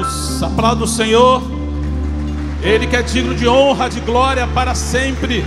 Deus, 0.00 0.42
aplauda 0.42 0.84
o 0.84 0.88
Senhor, 0.88 1.42
Ele 2.62 2.86
que 2.86 2.96
é 2.96 3.02
digno 3.02 3.34
de 3.34 3.46
honra, 3.46 3.88
de 3.90 4.00
glória 4.00 4.46
para 4.46 4.74
sempre. 4.74 5.44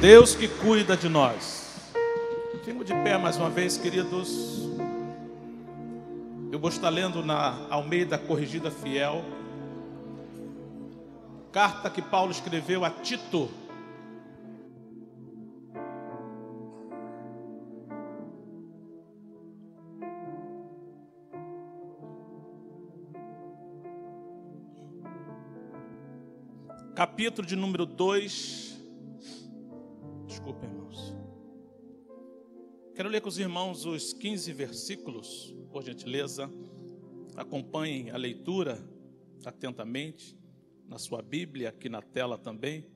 Deus 0.00 0.34
que 0.34 0.48
cuida 0.48 0.96
de 0.96 1.08
nós. 1.08 1.82
Fico 2.64 2.82
de 2.82 2.94
pé 2.94 3.18
mais 3.18 3.36
uma 3.36 3.50
vez, 3.50 3.76
queridos. 3.76 4.70
Eu 6.50 6.58
vou 6.58 6.70
estar 6.70 6.88
lendo 6.88 7.22
na 7.22 7.58
Almeida 7.68 8.16
Corrigida 8.16 8.70
Fiel, 8.70 9.22
carta 11.52 11.90
que 11.90 12.00
Paulo 12.00 12.30
escreveu 12.30 12.86
a 12.86 12.90
Tito. 12.90 13.50
Capítulo 27.02 27.44
de 27.44 27.56
número 27.56 27.84
2. 27.84 28.78
Desculpa, 30.24 30.64
irmãos. 30.64 31.12
Quero 32.94 33.08
ler 33.08 33.20
com 33.20 33.28
os 33.28 33.40
irmãos 33.40 33.84
os 33.84 34.12
15 34.12 34.52
versículos, 34.52 35.52
por 35.72 35.82
gentileza. 35.82 36.48
Acompanhem 37.34 38.12
a 38.12 38.16
leitura 38.16 38.78
atentamente 39.44 40.38
na 40.86 40.96
sua 40.96 41.20
Bíblia, 41.20 41.70
aqui 41.70 41.88
na 41.88 42.00
tela 42.00 42.38
também. 42.38 42.86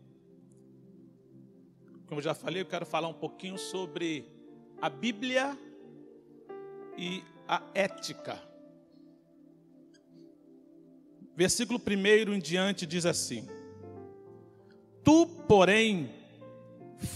Como 2.06 2.20
eu 2.20 2.22
já 2.22 2.32
falei, 2.32 2.62
eu 2.62 2.66
quero 2.66 2.86
falar 2.86 3.08
um 3.08 3.14
pouquinho 3.14 3.58
sobre 3.58 4.24
a 4.80 4.88
Bíblia 4.88 5.58
e 6.96 7.24
a 7.48 7.60
ética. 7.74 8.40
Versículo 11.34 11.80
1 11.84 12.34
em 12.34 12.38
diante 12.38 12.86
diz 12.86 13.04
assim: 13.04 13.55
Tu, 15.06 15.24
porém, 15.46 16.10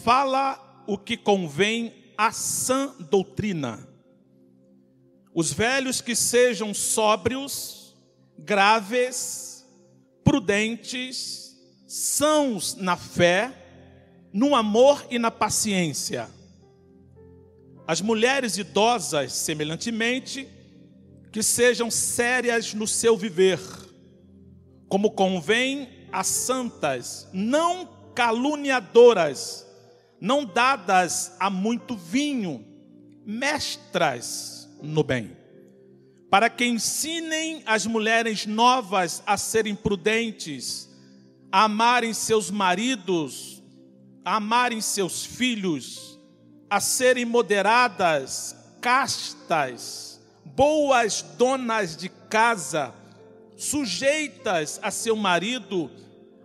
fala 0.04 0.84
o 0.86 0.96
que 0.96 1.16
convém 1.16 1.92
à 2.16 2.30
sã 2.30 2.94
doutrina. 3.10 3.84
Os 5.34 5.52
velhos 5.52 6.00
que 6.00 6.14
sejam 6.14 6.72
sóbrios, 6.72 7.96
graves, 8.38 9.66
prudentes, 10.22 11.56
sãos 11.88 12.76
na 12.76 12.96
fé, 12.96 13.52
no 14.32 14.54
amor 14.54 15.04
e 15.10 15.18
na 15.18 15.32
paciência. 15.32 16.30
As 17.88 18.00
mulheres 18.00 18.56
idosas, 18.56 19.32
semelhantemente, 19.32 20.46
que 21.32 21.42
sejam 21.42 21.90
sérias 21.90 22.72
no 22.72 22.86
seu 22.86 23.16
viver, 23.16 23.58
como 24.88 25.10
convém 25.10 25.99
as 26.12 26.26
santas, 26.26 27.28
não 27.32 27.88
caluniadoras, 28.14 29.66
não 30.20 30.44
dadas 30.44 31.32
a 31.38 31.48
muito 31.48 31.96
vinho, 31.96 32.64
mestras 33.24 34.68
no 34.82 35.02
bem, 35.02 35.36
para 36.30 36.50
que 36.50 36.64
ensinem 36.64 37.62
as 37.66 37.86
mulheres 37.86 38.46
novas 38.46 39.22
a 39.26 39.36
serem 39.36 39.74
prudentes, 39.74 40.88
a 41.50 41.64
amarem 41.64 42.12
seus 42.12 42.50
maridos, 42.50 43.62
a 44.24 44.36
amarem 44.36 44.80
seus 44.80 45.24
filhos, 45.24 46.18
a 46.68 46.80
serem 46.80 47.24
moderadas, 47.24 48.54
castas, 48.80 50.20
boas 50.44 51.22
donas 51.22 51.96
de 51.96 52.08
casa, 52.08 52.94
sujeitas 53.60 54.80
a 54.82 54.90
seu 54.90 55.14
marido, 55.14 55.90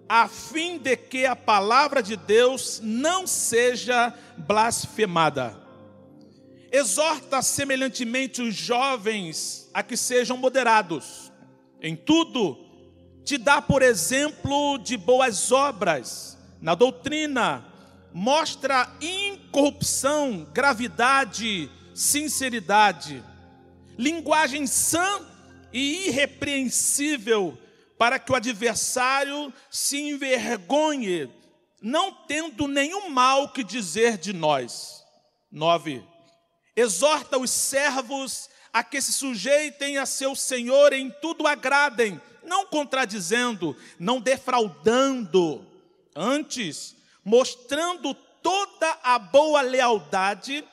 a 0.07 0.27
fim 0.27 0.77
de 0.77 0.97
que 0.97 1.25
a 1.25 1.33
palavra 1.33 2.03
de 2.03 2.17
Deus 2.17 2.81
não 2.83 3.25
seja 3.25 4.13
blasfemada. 4.37 5.57
Exorta 6.69 7.41
semelhantemente 7.41 8.41
os 8.41 8.53
jovens 8.53 9.69
a 9.73 9.81
que 9.81 9.95
sejam 9.95 10.35
moderados. 10.35 11.31
Em 11.81 11.95
tudo, 11.95 12.57
te 13.23 13.37
dá 13.37 13.61
por 13.61 13.81
exemplo 13.81 14.77
de 14.77 14.97
boas 14.97 15.53
obras. 15.53 16.37
Na 16.59 16.75
doutrina, 16.75 17.63
mostra 18.13 18.93
incorrupção, 18.99 20.45
gravidade, 20.53 21.71
sinceridade. 21.93 23.23
Linguagem 23.97 24.67
sã 24.67 25.21
e 25.75 26.07
irrepreensível, 26.07 27.57
para 27.97 28.17
que 28.17 28.31
o 28.31 28.35
adversário 28.35 29.53
se 29.69 29.99
envergonhe, 29.99 31.29
não 31.81 32.13
tendo 32.13 32.65
nenhum 32.65 33.09
mal 33.09 33.49
que 33.49 33.61
dizer 33.61 34.17
de 34.17 34.31
nós. 34.31 35.03
9. 35.51 36.01
Exorta 36.77 37.37
os 37.37 37.51
servos 37.51 38.49
a 38.71 38.85
que 38.85 39.01
se 39.01 39.11
sujeitem 39.11 39.97
a 39.97 40.05
seu 40.05 40.33
Senhor 40.33 40.93
em 40.93 41.11
tudo 41.21 41.45
agradem, 41.45 42.21
não 42.41 42.65
contradizendo, 42.65 43.75
não 43.99 44.21
defraudando, 44.21 45.67
antes 46.15 46.95
mostrando 47.21 48.13
toda 48.13 48.97
a 49.03 49.19
boa 49.19 49.59
lealdade, 49.61 50.63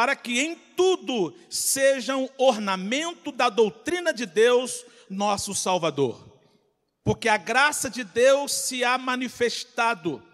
para 0.00 0.16
que 0.16 0.40
em 0.40 0.54
tudo 0.54 1.36
sejam 1.50 2.26
ornamento 2.38 3.30
da 3.30 3.50
doutrina 3.50 4.14
de 4.14 4.24
Deus, 4.24 4.82
nosso 5.10 5.54
Salvador. 5.54 6.40
Porque 7.04 7.28
a 7.28 7.36
graça 7.36 7.90
de 7.90 8.02
Deus 8.02 8.50
se 8.50 8.82
há 8.82 8.96
manifestado, 8.96 10.26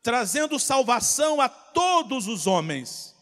trazendo 0.00 0.60
salvação 0.60 1.40
a 1.40 1.48
todos 1.48 2.28
os 2.28 2.46
homens, 2.46 3.16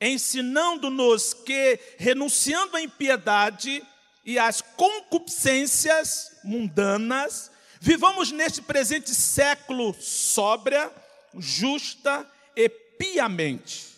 ensinando-nos 0.00 1.34
que, 1.34 1.78
renunciando 1.98 2.78
à 2.78 2.80
impiedade 2.80 3.84
e 4.24 4.38
às 4.38 4.62
concupiscências 4.62 6.38
mundanas, 6.42 7.50
vivamos 7.78 8.32
neste 8.32 8.62
presente 8.62 9.14
século 9.14 9.94
sóbria, 10.00 10.90
justa 11.36 12.26
e 12.56 12.66
piamente, 12.70 13.97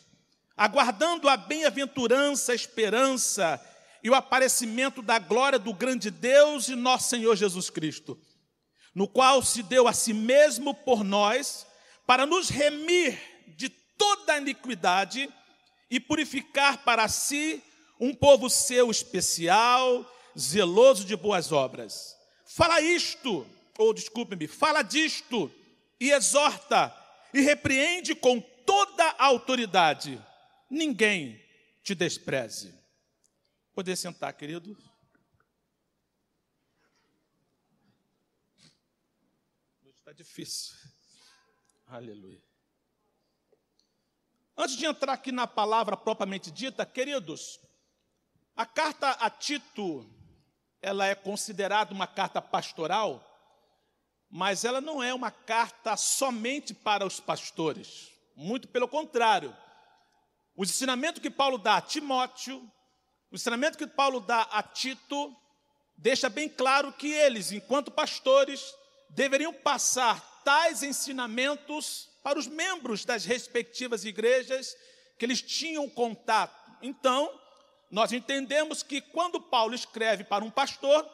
aguardando 0.61 1.27
a 1.27 1.39
bem-aventurança, 1.39 2.53
a 2.53 2.55
esperança 2.55 3.59
e 4.03 4.11
o 4.11 4.15
aparecimento 4.15 5.01
da 5.01 5.19
glória 5.19 5.59
do 5.59 5.73
grande 5.73 6.11
Deus 6.11 6.69
e 6.69 6.75
nosso 6.75 7.09
Senhor 7.09 7.35
Jesus 7.35 7.71
Cristo, 7.71 8.21
no 8.95 9.09
qual 9.09 9.43
se 9.43 9.63
deu 9.63 9.89
a 9.89 9.95
si 9.95 10.13
mesmo 10.13 10.75
por 10.75 11.03
nós, 11.03 11.67
para 12.07 12.27
nos 12.27 12.51
remir 12.51 13.19
de 13.57 13.71
toda 13.71 14.35
a 14.35 14.39
iniquidade 14.39 15.33
e 15.91 15.99
purificar 15.99 16.85
para 16.85 17.09
si 17.09 17.63
um 17.99 18.15
povo 18.15 18.51
seu 18.51 18.91
especial, 18.91 20.05
zeloso 20.39 21.07
de 21.07 21.17
boas 21.17 21.53
obras. 21.53 22.15
Fala 22.45 22.83
isto, 22.83 23.47
ou 23.79 23.95
desculpe-me, 23.95 24.47
fala 24.47 24.83
disto 24.83 25.51
e 25.99 26.11
exorta 26.11 26.95
e 27.33 27.41
repreende 27.41 28.15
com 28.15 28.39
toda 28.67 29.07
a 29.19 29.25
autoridade. 29.25 30.23
Ninguém 30.71 31.45
te 31.83 31.97
despreze. 31.97 32.73
Poder 33.75 33.97
sentar, 33.97 34.33
querido. 34.33 34.79
Está 39.85 40.13
difícil. 40.13 40.77
Aleluia. 41.87 42.41
Antes 44.57 44.77
de 44.77 44.87
entrar 44.87 45.15
aqui 45.15 45.33
na 45.33 45.47
palavra 45.47 45.97
propriamente 45.97 46.51
dita, 46.51 46.87
queridos, 46.87 47.59
a 48.55 48.67
carta 48.67 49.11
a 49.13 49.31
Tito, 49.31 50.09
ela 50.83 51.07
é 51.07 51.15
considerada 51.15 51.95
uma 51.95 52.07
carta 52.07 52.41
pastoral, 52.43 53.27
mas 54.29 54.65
ela 54.65 54.81
não 54.81 55.03
é 55.03 55.13
uma 55.13 55.31
carta 55.31 55.97
somente 55.97 56.75
para 56.75 57.07
os 57.07 57.19
pastores. 57.19 58.11
Muito 58.37 58.69
pelo 58.69 58.87
contrário. 58.87 59.57
O 60.61 60.63
ensinamento 60.63 61.23
que 61.23 61.31
Paulo 61.31 61.57
dá 61.57 61.79
a 61.79 61.81
Timóteo, 61.81 62.71
o 63.33 63.35
ensinamento 63.35 63.79
que 63.79 63.87
Paulo 63.87 64.21
dá 64.21 64.43
a 64.43 64.63
Tito 64.63 65.35
deixa 65.97 66.29
bem 66.29 66.51
claro 66.51 66.93
que 66.93 67.11
eles, 67.11 67.51
enquanto 67.51 67.91
pastores, 67.91 68.75
deveriam 69.09 69.55
passar 69.55 70.21
tais 70.45 70.83
ensinamentos 70.83 72.11
para 72.23 72.39
os 72.39 72.47
membros 72.47 73.07
das 73.07 73.25
respectivas 73.25 74.05
igrejas 74.05 74.77
que 75.19 75.25
eles 75.25 75.41
tinham 75.41 75.89
contato. 75.89 76.71
Então, 76.83 77.41
nós 77.91 78.13
entendemos 78.13 78.83
que 78.83 79.01
quando 79.01 79.41
Paulo 79.41 79.75
escreve 79.75 80.25
para 80.25 80.45
um 80.45 80.51
pastor, 80.51 81.11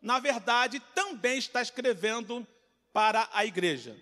na 0.00 0.18
verdade 0.18 0.80
também 0.94 1.36
está 1.36 1.60
escrevendo 1.60 2.46
para 2.94 3.28
a 3.30 3.44
igreja. 3.44 3.94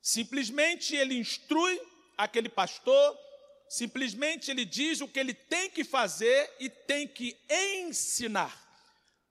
Simplesmente 0.00 0.96
ele 0.96 1.18
instrui 1.18 1.78
aquele 2.16 2.48
pastor 2.48 3.26
Simplesmente 3.68 4.50
ele 4.50 4.64
diz 4.64 5.00
o 5.00 5.08
que 5.08 5.18
ele 5.18 5.34
tem 5.34 5.70
que 5.70 5.84
fazer 5.84 6.54
e 6.60 6.68
tem 6.70 7.06
que 7.08 7.36
ensinar. 7.50 8.64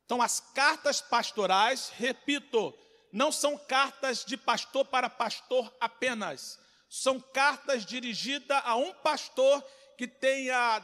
Então, 0.05 0.21
as 0.21 0.39
cartas 0.39 1.01
pastorais, 1.01 1.91
repito, 1.95 2.73
não 3.11 3.31
são 3.31 3.57
cartas 3.57 4.25
de 4.25 4.37
pastor 4.37 4.85
para 4.85 5.09
pastor 5.09 5.73
apenas. 5.79 6.59
São 6.89 7.19
cartas 7.19 7.85
dirigidas 7.85 8.61
a 8.63 8.75
um 8.75 8.93
pastor 8.93 9.63
que 9.97 10.07
tenha 10.07 10.83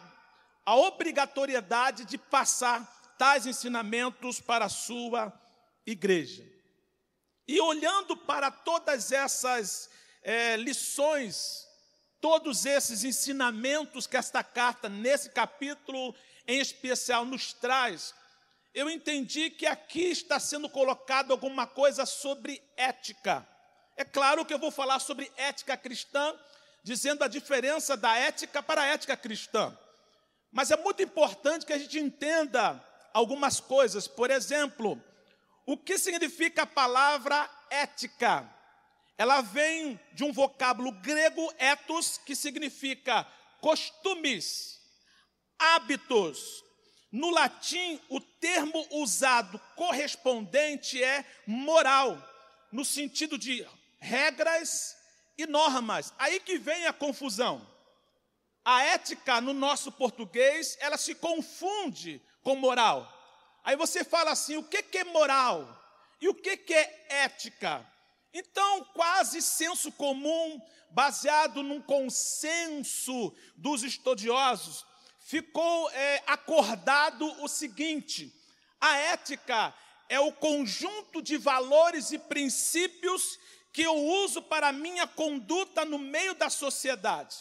a 0.65 0.75
obrigatoriedade 0.75 2.05
de 2.05 2.17
passar 2.17 3.15
tais 3.17 3.45
ensinamentos 3.45 4.39
para 4.39 4.65
a 4.65 4.69
sua 4.69 5.31
igreja. 5.85 6.43
E 7.47 7.59
olhando 7.59 8.15
para 8.15 8.49
todas 8.49 9.11
essas 9.11 9.89
é, 10.23 10.55
lições, 10.55 11.67
todos 12.21 12.65
esses 12.65 13.03
ensinamentos 13.03 14.05
que 14.05 14.15
esta 14.15 14.43
carta, 14.43 14.87
nesse 14.87 15.31
capítulo 15.31 16.15
em 16.47 16.59
especial, 16.59 17.25
nos 17.25 17.51
traz, 17.51 18.13
eu 18.73 18.89
entendi 18.89 19.49
que 19.49 19.65
aqui 19.65 20.03
está 20.03 20.39
sendo 20.39 20.69
colocado 20.69 21.31
alguma 21.31 21.67
coisa 21.67 22.05
sobre 22.05 22.61
ética. 22.77 23.45
É 23.97 24.05
claro 24.05 24.45
que 24.45 24.53
eu 24.53 24.59
vou 24.59 24.71
falar 24.71 24.99
sobre 24.99 25.31
ética 25.35 25.75
cristã, 25.75 26.33
dizendo 26.83 27.23
a 27.23 27.27
diferença 27.27 27.97
da 27.97 28.15
ética 28.15 28.63
para 28.63 28.83
a 28.83 28.85
ética 28.85 29.17
cristã. 29.17 29.77
Mas 30.51 30.71
é 30.71 30.77
muito 30.77 31.01
importante 31.01 31.65
que 31.65 31.73
a 31.73 31.77
gente 31.77 31.99
entenda 31.99 32.81
algumas 33.13 33.59
coisas. 33.59 34.07
Por 34.07 34.31
exemplo, 34.31 35.01
o 35.65 35.77
que 35.77 35.97
significa 35.97 36.63
a 36.63 36.67
palavra 36.67 37.49
ética? 37.69 38.49
Ela 39.21 39.41
vem 39.41 39.99
de 40.13 40.23
um 40.23 40.33
vocábulo 40.33 40.91
grego 40.93 41.53
ethos, 41.59 42.17
que 42.17 42.35
significa 42.35 43.23
costumes, 43.59 44.81
hábitos, 45.59 46.63
no 47.11 47.29
latim, 47.29 48.01
o 48.09 48.19
termo 48.19 48.83
usado 48.89 49.61
correspondente 49.75 51.03
é 51.03 51.23
moral, 51.45 52.17
no 52.71 52.83
sentido 52.83 53.37
de 53.37 53.63
regras 53.99 54.97
e 55.37 55.45
normas. 55.45 56.11
Aí 56.17 56.39
que 56.39 56.57
vem 56.57 56.87
a 56.87 56.93
confusão. 56.93 57.61
A 58.65 58.81
ética 58.85 59.39
no 59.39 59.53
nosso 59.53 59.91
português, 59.91 60.75
ela 60.79 60.97
se 60.97 61.13
confunde 61.13 62.19
com 62.41 62.55
moral. 62.55 63.07
Aí 63.63 63.75
você 63.75 64.03
fala 64.03 64.31
assim: 64.31 64.57
o 64.57 64.63
que 64.63 64.97
é 64.97 65.03
moral? 65.03 65.79
E 66.19 66.27
o 66.27 66.33
que 66.33 66.73
é 66.73 67.05
ética? 67.23 67.87
Então, 68.33 68.85
quase 68.93 69.41
senso 69.41 69.91
comum, 69.91 70.61
baseado 70.89 71.61
num 71.61 71.81
consenso 71.81 73.33
dos 73.55 73.83
estudiosos, 73.83 74.85
ficou 75.19 75.89
é, 75.91 76.23
acordado 76.27 77.25
o 77.43 77.47
seguinte: 77.47 78.33
a 78.79 78.95
ética 78.95 79.73
é 80.07 80.19
o 80.19 80.31
conjunto 80.31 81.21
de 81.21 81.37
valores 81.37 82.11
e 82.11 82.19
princípios 82.19 83.39
que 83.73 83.81
eu 83.81 83.95
uso 83.95 84.41
para 84.41 84.67
a 84.67 84.73
minha 84.73 85.07
conduta 85.07 85.85
no 85.85 85.97
meio 85.97 86.33
da 86.33 86.49
sociedade. 86.49 87.37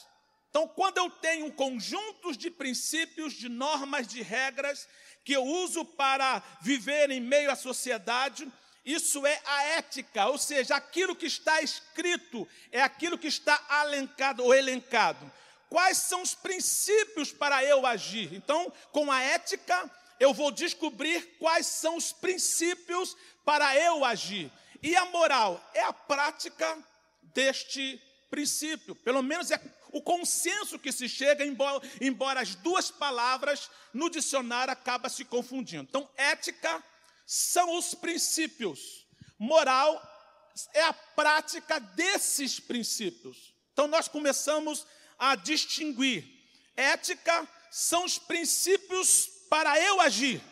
Então, 0.49 0.67
quando 0.67 0.99
eu 0.99 1.09
tenho 1.09 1.53
conjuntos 1.53 2.37
de 2.37 2.51
princípios, 2.51 3.35
de 3.35 3.49
normas, 3.49 4.07
de 4.07 4.23
regras 4.23 4.89
que 5.25 5.33
eu 5.33 5.45
uso 5.45 5.85
para 5.85 6.43
viver 6.61 7.11
em 7.11 7.21
meio 7.21 7.51
à 7.51 7.57
sociedade, 7.57 8.51
isso 8.85 9.27
é 9.27 9.41
a 9.45 9.63
ética, 9.79 10.27
ou 10.27 10.39
seja, 10.39 10.75
aquilo 10.75 11.15
que 11.15 11.27
está 11.27 11.61
escrito 11.61 12.49
é 12.73 12.81
aquilo 12.81 13.19
que 13.19 13.29
está 13.29 13.63
alencado 13.69 14.43
ou 14.45 14.55
elencado 14.55 15.31
quais 15.71 15.99
são 15.99 16.21
os 16.21 16.35
princípios 16.35 17.33
para 17.33 17.65
eu 17.65 17.87
agir. 17.87 18.35
Então, 18.35 18.71
com 18.91 19.11
a 19.11 19.23
ética, 19.23 19.89
eu 20.19 20.35
vou 20.35 20.51
descobrir 20.51 21.37
quais 21.39 21.65
são 21.65 21.97
os 21.97 22.13
princípios 22.13 23.17
para 23.45 23.75
eu 23.77 24.05
agir. 24.05 24.51
E 24.83 24.97
a 24.97 25.05
moral 25.07 25.65
é 25.73 25.85
a 25.85 25.93
prática 25.93 26.77
deste 27.23 28.03
princípio. 28.29 28.97
Pelo 28.97 29.23
menos 29.23 29.51
é 29.53 29.61
o 29.93 30.03
consenso 30.03 30.79
que 30.79 30.91
se 30.91 31.09
chega, 31.09 31.45
embora, 31.47 31.81
embora 32.01 32.41
as 32.41 32.57
duas 32.57 32.91
palavras 32.91 33.71
no 33.95 34.11
dicionário 34.11 34.73
acabam 34.73 35.11
se 35.11 35.25
confundindo. 35.25 35.87
Então, 35.89 36.09
ética 36.17 36.83
são 37.33 37.79
os 37.79 37.95
princípios. 37.95 39.07
Moral 39.39 40.03
é 40.75 40.83
a 40.83 40.93
prática 40.93 41.79
desses 41.79 42.59
princípios. 42.59 43.55
Então, 43.73 43.87
nós 43.87 44.09
começamos 44.09 44.85
a 45.17 45.37
distinguir. 45.37 46.25
Ética 46.77 47.49
são 47.71 48.05
os 48.05 48.19
princípios 48.19 49.29
para 49.49 49.81
eu 49.81 50.01
agir. 50.01 50.43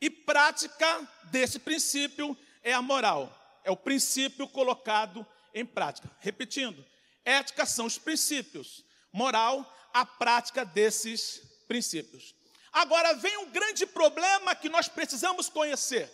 E 0.00 0.08
prática 0.08 1.06
desse 1.24 1.58
princípio 1.58 2.34
é 2.62 2.72
a 2.72 2.80
moral. 2.80 3.60
É 3.62 3.70
o 3.70 3.76
princípio 3.76 4.48
colocado 4.48 5.26
em 5.52 5.66
prática. 5.66 6.10
Repetindo, 6.20 6.82
ética 7.26 7.66
são 7.66 7.84
os 7.84 7.98
princípios, 7.98 8.82
moral, 9.12 9.70
a 9.92 10.06
prática 10.06 10.64
desses 10.64 11.42
princípios. 11.68 12.34
Agora 12.72 13.14
vem 13.14 13.36
um 13.38 13.50
grande 13.50 13.84
problema 13.86 14.54
que 14.54 14.68
nós 14.68 14.88
precisamos 14.88 15.48
conhecer. 15.48 16.10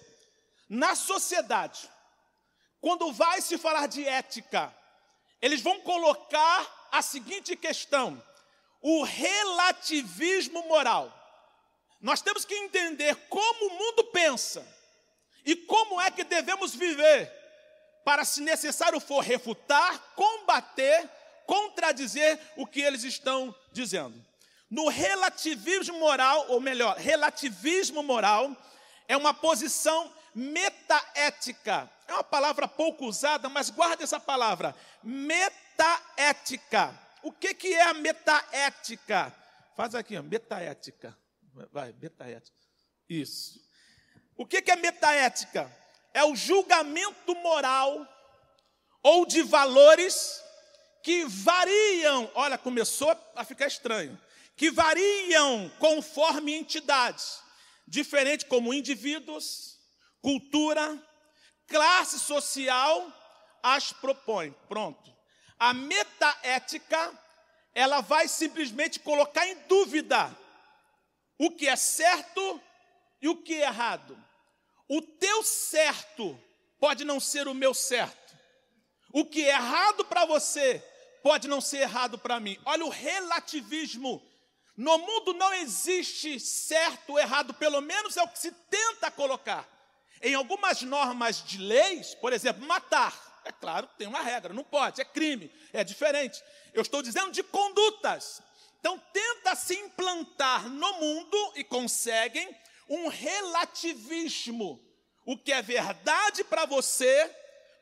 Na 0.68 0.94
sociedade, 0.94 1.90
quando 2.80 3.12
vai 3.12 3.40
se 3.40 3.58
falar 3.58 3.86
de 3.86 4.06
ética, 4.06 4.74
eles 5.40 5.60
vão 5.60 5.80
colocar 5.80 6.88
a 6.90 7.02
seguinte 7.02 7.54
questão: 7.56 8.22
o 8.80 9.02
relativismo 9.02 10.66
moral. 10.68 11.12
Nós 12.00 12.22
temos 12.22 12.44
que 12.44 12.54
entender 12.54 13.14
como 13.28 13.66
o 13.66 13.78
mundo 13.78 14.04
pensa 14.04 14.66
e 15.44 15.56
como 15.56 16.00
é 16.00 16.10
que 16.10 16.24
devemos 16.24 16.74
viver 16.74 17.32
para, 18.04 18.24
se 18.24 18.40
necessário 18.40 19.00
for, 19.00 19.20
refutar, 19.20 19.98
combater, 20.14 21.10
contradizer 21.46 22.38
o 22.56 22.66
que 22.66 22.80
eles 22.80 23.02
estão 23.02 23.54
dizendo. 23.72 24.24
No 24.70 24.88
relativismo 24.88 25.98
moral, 25.98 26.46
ou 26.48 26.60
melhor, 26.60 26.96
relativismo 26.96 28.02
moral, 28.02 28.50
é 29.06 29.16
uma 29.16 29.32
posição 29.32 30.12
metaética. 30.34 31.90
É 32.08 32.12
uma 32.12 32.24
palavra 32.24 32.66
pouco 32.66 33.06
usada, 33.06 33.48
mas 33.48 33.70
guarde 33.70 34.02
essa 34.02 34.18
palavra. 34.18 34.74
Meta 35.02 35.66
metaética. 35.76 36.98
O 37.22 37.30
que, 37.30 37.52
que 37.54 37.74
é 37.74 37.82
a 37.82 37.94
metaética? 37.94 39.34
Faz 39.76 39.94
aqui, 39.94 40.16
ó, 40.16 40.22
metaética. 40.22 41.16
Vai, 41.72 41.92
metaética. 42.00 42.56
Isso. 43.08 43.60
O 44.36 44.46
que, 44.46 44.62
que 44.62 44.70
é 44.70 44.76
metaética? 44.76 45.70
É 46.12 46.24
o 46.24 46.34
julgamento 46.34 47.34
moral 47.36 48.06
ou 49.02 49.26
de 49.26 49.42
valores 49.42 50.42
que 51.02 51.24
variam. 51.24 52.30
Olha, 52.34 52.56
começou 52.56 53.14
a 53.34 53.44
ficar 53.44 53.66
estranho. 53.66 54.18
Que 54.56 54.70
variam 54.70 55.70
conforme 55.78 56.54
entidades, 56.54 57.40
diferente 57.86 58.46
como 58.46 58.72
indivíduos, 58.72 59.78
cultura, 60.22 60.98
classe 61.66 62.18
social 62.18 63.12
as 63.62 63.92
propõe. 63.92 64.52
Pronto. 64.68 65.14
A 65.58 65.74
metaética, 65.74 67.12
ela 67.74 68.00
vai 68.00 68.28
simplesmente 68.28 69.00
colocar 69.00 69.46
em 69.46 69.56
dúvida 69.66 70.36
o 71.38 71.50
que 71.50 71.66
é 71.66 71.76
certo 71.76 72.60
e 73.20 73.28
o 73.28 73.42
que 73.42 73.54
é 73.54 73.66
errado. 73.66 74.16
O 74.88 75.02
teu 75.02 75.42
certo 75.42 76.40
pode 76.78 77.04
não 77.04 77.18
ser 77.18 77.48
o 77.48 77.54
meu 77.54 77.74
certo. 77.74 78.36
O 79.12 79.24
que 79.24 79.44
é 79.44 79.50
errado 79.50 80.04
para 80.04 80.24
você 80.24 80.82
pode 81.22 81.48
não 81.48 81.60
ser 81.60 81.78
errado 81.78 82.18
para 82.18 82.38
mim. 82.38 82.58
Olha 82.64 82.84
o 82.84 82.90
relativismo. 82.90 84.22
No 84.76 84.98
mundo 84.98 85.32
não 85.32 85.54
existe 85.54 86.38
certo 86.38 87.10
ou 87.10 87.18
errado, 87.18 87.54
pelo 87.54 87.80
menos 87.80 88.16
é 88.16 88.22
o 88.22 88.28
que 88.28 88.38
se 88.38 88.52
tenta 88.52 89.10
colocar. 89.10 89.66
Em 90.22 90.34
algumas 90.34 90.82
normas 90.82 91.42
de 91.42 91.58
leis, 91.58 92.14
por 92.14 92.32
exemplo, 92.32 92.66
matar. 92.66 93.40
É 93.44 93.52
claro, 93.52 93.88
tem 93.96 94.06
uma 94.06 94.22
regra, 94.22 94.52
não 94.52 94.64
pode, 94.64 95.00
é 95.00 95.04
crime, 95.04 95.50
é 95.72 95.84
diferente. 95.84 96.42
Eu 96.74 96.82
estou 96.82 97.00
dizendo 97.00 97.30
de 97.30 97.42
condutas. 97.42 98.42
Então, 98.80 99.00
tenta 99.12 99.54
se 99.54 99.74
implantar 99.74 100.68
no 100.68 100.92
mundo 100.94 101.52
e 101.54 101.64
conseguem 101.64 102.54
um 102.88 103.08
relativismo. 103.08 104.80
O 105.24 105.36
que 105.36 105.52
é 105.52 105.62
verdade 105.62 106.44
para 106.44 106.66
você 106.66 107.30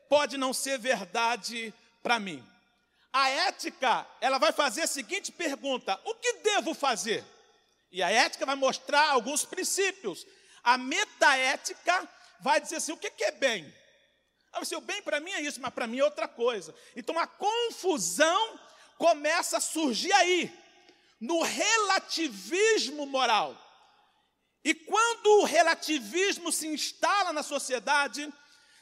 pode 0.07 0.37
não 0.37 0.53
ser 0.53 0.79
verdade 0.79 1.73
para 2.01 2.19
mim. 2.19 2.43
A 3.15 3.29
ética, 3.29 4.05
ela 4.19 4.37
vai 4.37 4.51
fazer 4.51 4.81
a 4.81 4.87
seguinte 4.87 5.31
pergunta: 5.31 5.97
o 6.03 6.15
que 6.15 6.33
devo 6.33 6.73
fazer? 6.73 7.23
E 7.89 8.03
a 8.03 8.11
ética 8.11 8.45
vai 8.45 8.55
mostrar 8.55 9.09
alguns 9.09 9.45
princípios. 9.45 10.27
A 10.61 10.77
metaética 10.77 12.09
vai 12.41 12.59
dizer 12.59 12.75
assim: 12.75 12.91
o 12.91 12.97
que 12.97 13.23
é 13.23 13.31
bem? 13.31 13.73
Ah, 14.51 14.59
o 14.59 14.81
bem 14.81 15.01
para 15.01 15.21
mim 15.21 15.31
é 15.31 15.39
isso, 15.39 15.61
mas 15.61 15.73
para 15.73 15.87
mim 15.87 15.99
é 15.99 16.03
outra 16.03 16.27
coisa. 16.27 16.75
Então 16.93 17.17
a 17.17 17.25
confusão 17.25 18.59
começa 18.97 19.59
a 19.59 19.61
surgir 19.61 20.11
aí, 20.11 20.53
no 21.17 21.41
relativismo 21.41 23.05
moral. 23.05 23.55
E 24.61 24.73
quando 24.73 25.39
o 25.39 25.45
relativismo 25.45 26.51
se 26.51 26.67
instala 26.67 27.31
na 27.31 27.43
sociedade, 27.43 28.29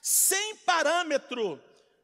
sem 0.02 0.56
parâmetro, 0.58 1.64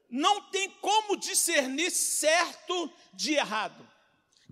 não 0.09 0.41
tem 0.49 0.69
como 0.69 1.17
discernir 1.17 1.91
certo 1.91 2.91
de 3.13 3.33
errado. 3.33 3.87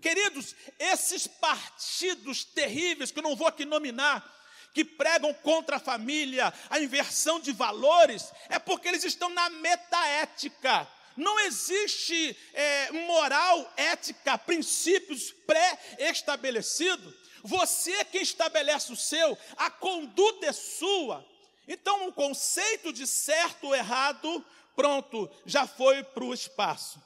Queridos, 0.02 0.56
esses 0.78 1.26
partidos 1.26 2.44
terríveis, 2.44 3.12
que 3.12 3.20
eu 3.20 3.24
não 3.24 3.36
vou 3.36 3.48
aqui 3.48 3.66
nominar, 3.66 4.36
que 4.74 4.86
pregam 4.86 5.34
contra 5.34 5.78
a 5.78 5.80
família, 5.80 6.54
a 6.70 6.80
inversão 6.80 7.40
de 7.40 7.52
valores, 7.52 8.32
é 8.48 8.60
porque 8.60 8.88
eles 8.88 9.04
estão 9.04 9.30
na 9.30 9.50
metaética. 9.50 10.88
Não 11.16 11.40
existe 11.40 12.38
é, 12.54 12.92
moral, 12.92 13.74
ética, 13.76 14.38
princípios 14.38 15.32
pré-estabelecidos. 15.32 17.12
Você 17.44 17.92
é 17.94 18.04
quem 18.04 18.22
estabelece 18.22 18.92
o 18.92 18.96
seu, 18.96 19.36
a 19.56 19.72
conduta 19.72 20.46
é 20.46 20.52
sua. 20.52 21.26
Então, 21.68 22.08
o 22.08 22.14
conceito 22.14 22.94
de 22.94 23.08
certo 23.08 23.66
ou 23.66 23.76
errado, 23.76 24.46
pronto, 24.78 25.28
já 25.44 25.66
foi 25.66 26.04
para 26.04 26.24
o 26.24 26.34
espaço. 26.36 27.02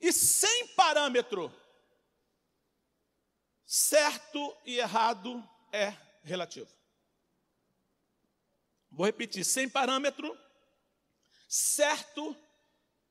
E 0.00 0.12
sem 0.12 0.66
parâmetro, 0.74 1.54
certo 3.64 4.54
e 4.64 4.78
errado 4.78 5.48
é 5.72 5.96
relativo. 6.24 6.68
Vou 8.90 9.06
repetir: 9.06 9.44
sem 9.44 9.68
parâmetro, 9.68 10.36
certo 11.48 12.36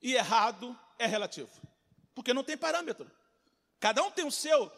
e 0.01 0.13
errado 0.15 0.77
é 1.00 1.07
relativo. 1.07 1.50
Porque 2.13 2.33
não 2.33 2.43
tem 2.43 2.57
parâmetro. 2.57 3.10
Cada 3.79 4.03
um 4.03 4.12
tem 4.12 4.25
o 4.25 4.31
seu, 4.31 4.72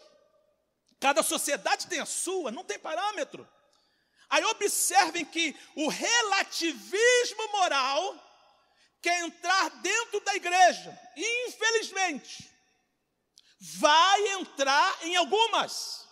cada 0.99 1.23
sociedade 1.23 1.87
tem 1.87 1.99
a 1.99 2.05
sua, 2.05 2.51
não 2.51 2.63
tem 2.63 2.77
parâmetro. 2.77 3.47
Aí 4.29 4.43
observem 4.45 5.25
que 5.25 5.55
o 5.75 5.87
relativismo 5.87 7.51
moral 7.51 8.25
quer 9.05 9.19
entrar 9.19 9.69
dentro 9.81 10.19
da 10.21 10.33
igreja. 10.33 10.99
E, 11.15 11.47
infelizmente, 11.47 12.49
vai 13.59 14.27
entrar 14.29 15.05
em 15.05 15.15
algumas. 15.15 16.07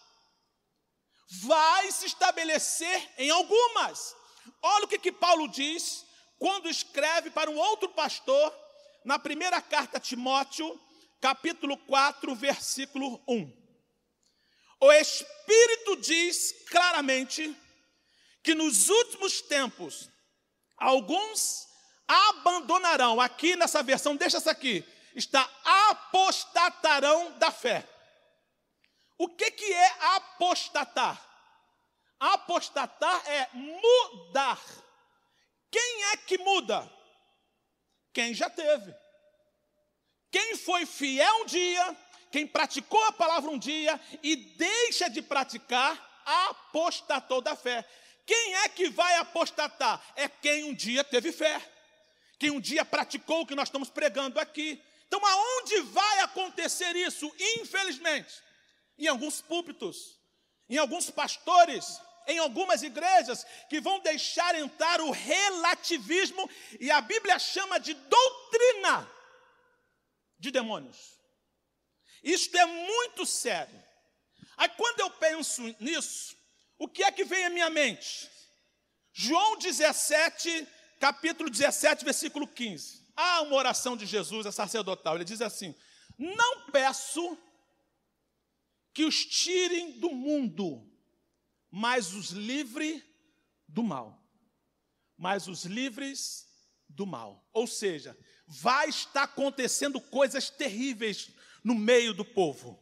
Vai 1.42 1.92
se 1.92 2.06
estabelecer 2.06 3.10
em 3.18 3.32
algumas. 3.32 4.16
Olha 4.62 4.86
o 4.86 4.88
que, 4.88 5.00
que 5.00 5.12
Paulo 5.12 5.48
diz 5.48 6.06
quando 6.38 6.70
escreve 6.70 7.32
para 7.32 7.50
um 7.50 7.58
outro 7.58 7.90
pastor, 7.90 8.54
na 9.04 9.18
primeira 9.18 9.60
carta 9.60 9.98
a 9.98 10.00
Timóteo, 10.00 10.80
capítulo 11.20 11.76
4, 11.88 12.36
versículo 12.36 13.20
1. 13.28 13.52
O 14.82 14.92
Espírito 14.92 15.96
diz 15.96 16.68
claramente 16.70 17.58
que 18.44 18.54
nos 18.54 18.90
últimos 18.90 19.42
tempos, 19.42 20.12
alguns 20.78 21.73
abandonarão, 22.07 23.19
aqui 23.19 23.55
nessa 23.55 23.81
versão, 23.81 24.15
deixa 24.15 24.38
essa 24.38 24.51
aqui, 24.51 24.86
está 25.15 25.48
apostatarão 25.63 27.38
da 27.38 27.51
fé. 27.51 27.88
O 29.17 29.29
que, 29.29 29.51
que 29.51 29.72
é 29.74 30.15
apostatar? 30.15 31.22
Apostatar 32.19 33.22
é 33.27 33.50
mudar. 33.53 34.60
Quem 35.72 36.03
é 36.05 36.17
que 36.17 36.38
muda? 36.38 36.91
Quem 38.13 38.33
já 38.33 38.50
teve. 38.50 38.93
Quem 40.31 40.55
foi 40.55 40.86
fiel 40.86 41.36
um 41.41 41.45
dia, 41.45 41.98
quem 42.31 42.48
praticou 42.48 43.03
a 43.05 43.12
palavra 43.12 43.51
um 43.51 43.57
dia 43.57 44.00
e 44.24 44.36
deixa 44.36 45.10
de 45.10 45.22
praticar, 45.22 46.24
apostatou 46.25 47.41
da 47.41 47.55
fé. 47.55 47.88
Quem 48.25 48.55
é 48.55 48.69
que 48.69 48.89
vai 48.89 49.15
apostatar? 49.17 50.01
É 50.15 50.27
quem 50.27 50.63
um 50.63 50.74
dia 50.74 51.03
teve 51.03 51.31
fé, 51.31 51.62
quem 52.40 52.52
um 52.52 52.60
dia 52.60 52.84
praticou 52.84 53.42
o 53.42 53.46
que 53.46 53.56
nós 53.56 53.68
estamos 53.68 53.90
pregando 53.90 54.40
aqui. 54.40 54.82
Então, 55.08 55.24
aonde 55.25 55.82
vai 55.82 56.20
acontecer 56.22 56.96
isso? 56.96 57.32
Infelizmente, 57.58 58.34
em 58.98 59.08
alguns 59.08 59.42
púlpitos, 59.42 60.18
em 60.70 60.78
alguns 60.78 61.10
pastores, 61.10 62.02
em 62.28 62.40
algumas 62.40 62.84
igrejas 62.84 63.46
que 63.70 63.80
vão 63.80 64.00
deixar 64.00 64.56
entrar 64.56 65.02
o 65.02 65.12
relativismo 65.12 66.50
e 66.80 66.90
a 66.90 67.02
Bíblia 67.02 67.38
chama 67.38 67.80
de 67.80 67.94
doutrina 67.94 69.10
de 70.40 70.52
demônios. 70.52 71.20
Isto 72.24 72.58
é 72.58 72.66
muito 72.66 73.25
sério. 73.25 73.84
Aí 74.58 74.70
quando 74.70 75.02
eu 75.02 75.10
penso 75.10 75.62
nisso, 75.80 76.38
o 76.78 76.88
que 76.88 77.04
é 77.04 77.12
que 77.12 77.24
vem 77.24 77.46
à 77.46 77.50
minha 77.50 77.70
mente? 77.70 78.30
João 79.12 79.58
17, 79.58 80.68
capítulo 81.03 81.50
17, 81.50 82.05
versículo 82.05 82.48
15. 82.48 83.05
Há 83.13 83.41
uma 83.41 83.57
oração 83.57 83.98
de 83.98 84.05
Jesus, 84.05 84.45
a 84.45 84.53
sacerdotal. 84.53 85.15
Ele 85.15 85.25
diz 85.25 85.41
assim: 85.41 85.75
Não 86.17 86.72
peço 86.72 87.38
que 88.93 89.03
os 89.03 89.25
tirem 89.25 90.00
do 90.00 90.12
mundo, 90.12 90.89
mas 91.69 92.13
os 92.13 92.29
livre 92.29 93.03
do 93.67 93.83
mal. 93.83 94.17
Mas 95.17 95.50
os 95.50 95.65
livres 95.65 96.48
do 96.88 97.05
mal. 97.05 97.45
Ou 97.51 97.67
seja, 97.67 98.17
vai 98.48 98.88
estar 98.88 99.24
acontecendo 99.24 100.00
coisas 100.00 100.50
terríveis 100.50 101.31
no 101.65 101.75
meio 101.75 102.13
do 102.13 102.24
povo. 102.24 102.79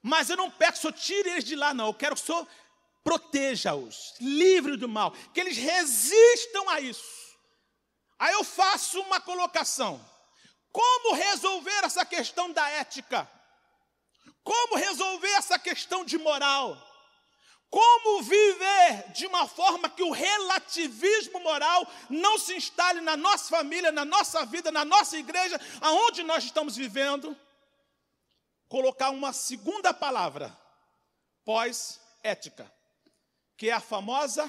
Mas 0.00 0.30
eu 0.30 0.36
não 0.36 0.52
peço 0.52 0.72
que 0.72 0.78
o 0.78 0.82
senhor 0.82 0.92
tire 0.92 1.30
eles 1.30 1.44
de 1.44 1.56
lá, 1.56 1.74
não. 1.74 1.86
Eu 1.86 1.94
quero 1.94 2.14
que 2.14 2.22
o 2.22 2.24
senhor 2.24 2.46
proteja-os, 3.02 4.14
livre 4.20 4.76
do 4.76 4.88
mal, 4.88 5.10
que 5.34 5.40
eles 5.40 5.56
resistam 5.56 6.70
a 6.70 6.80
isso. 6.80 7.25
Aí 8.18 8.32
eu 8.32 8.44
faço 8.44 9.00
uma 9.00 9.20
colocação: 9.20 10.04
como 10.72 11.14
resolver 11.14 11.84
essa 11.84 12.04
questão 12.04 12.52
da 12.52 12.68
ética? 12.68 13.30
Como 14.42 14.76
resolver 14.76 15.32
essa 15.32 15.58
questão 15.58 16.04
de 16.04 16.18
moral? 16.18 16.76
Como 17.68 18.22
viver 18.22 19.10
de 19.12 19.26
uma 19.26 19.48
forma 19.48 19.90
que 19.90 20.02
o 20.02 20.12
relativismo 20.12 21.40
moral 21.40 21.86
não 22.08 22.38
se 22.38 22.54
instale 22.54 23.00
na 23.00 23.16
nossa 23.16 23.48
família, 23.48 23.90
na 23.90 24.04
nossa 24.04 24.46
vida, 24.46 24.70
na 24.70 24.84
nossa 24.84 25.18
igreja, 25.18 25.60
aonde 25.80 26.22
nós 26.22 26.44
estamos 26.44 26.76
vivendo? 26.76 27.36
Colocar 28.68 29.10
uma 29.10 29.32
segunda 29.32 29.92
palavra, 29.92 30.56
pós-ética, 31.44 32.72
que 33.56 33.68
é 33.68 33.72
a 33.72 33.80
famosa 33.80 34.48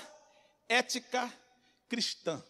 ética 0.69 1.31
cristã. 1.89 2.43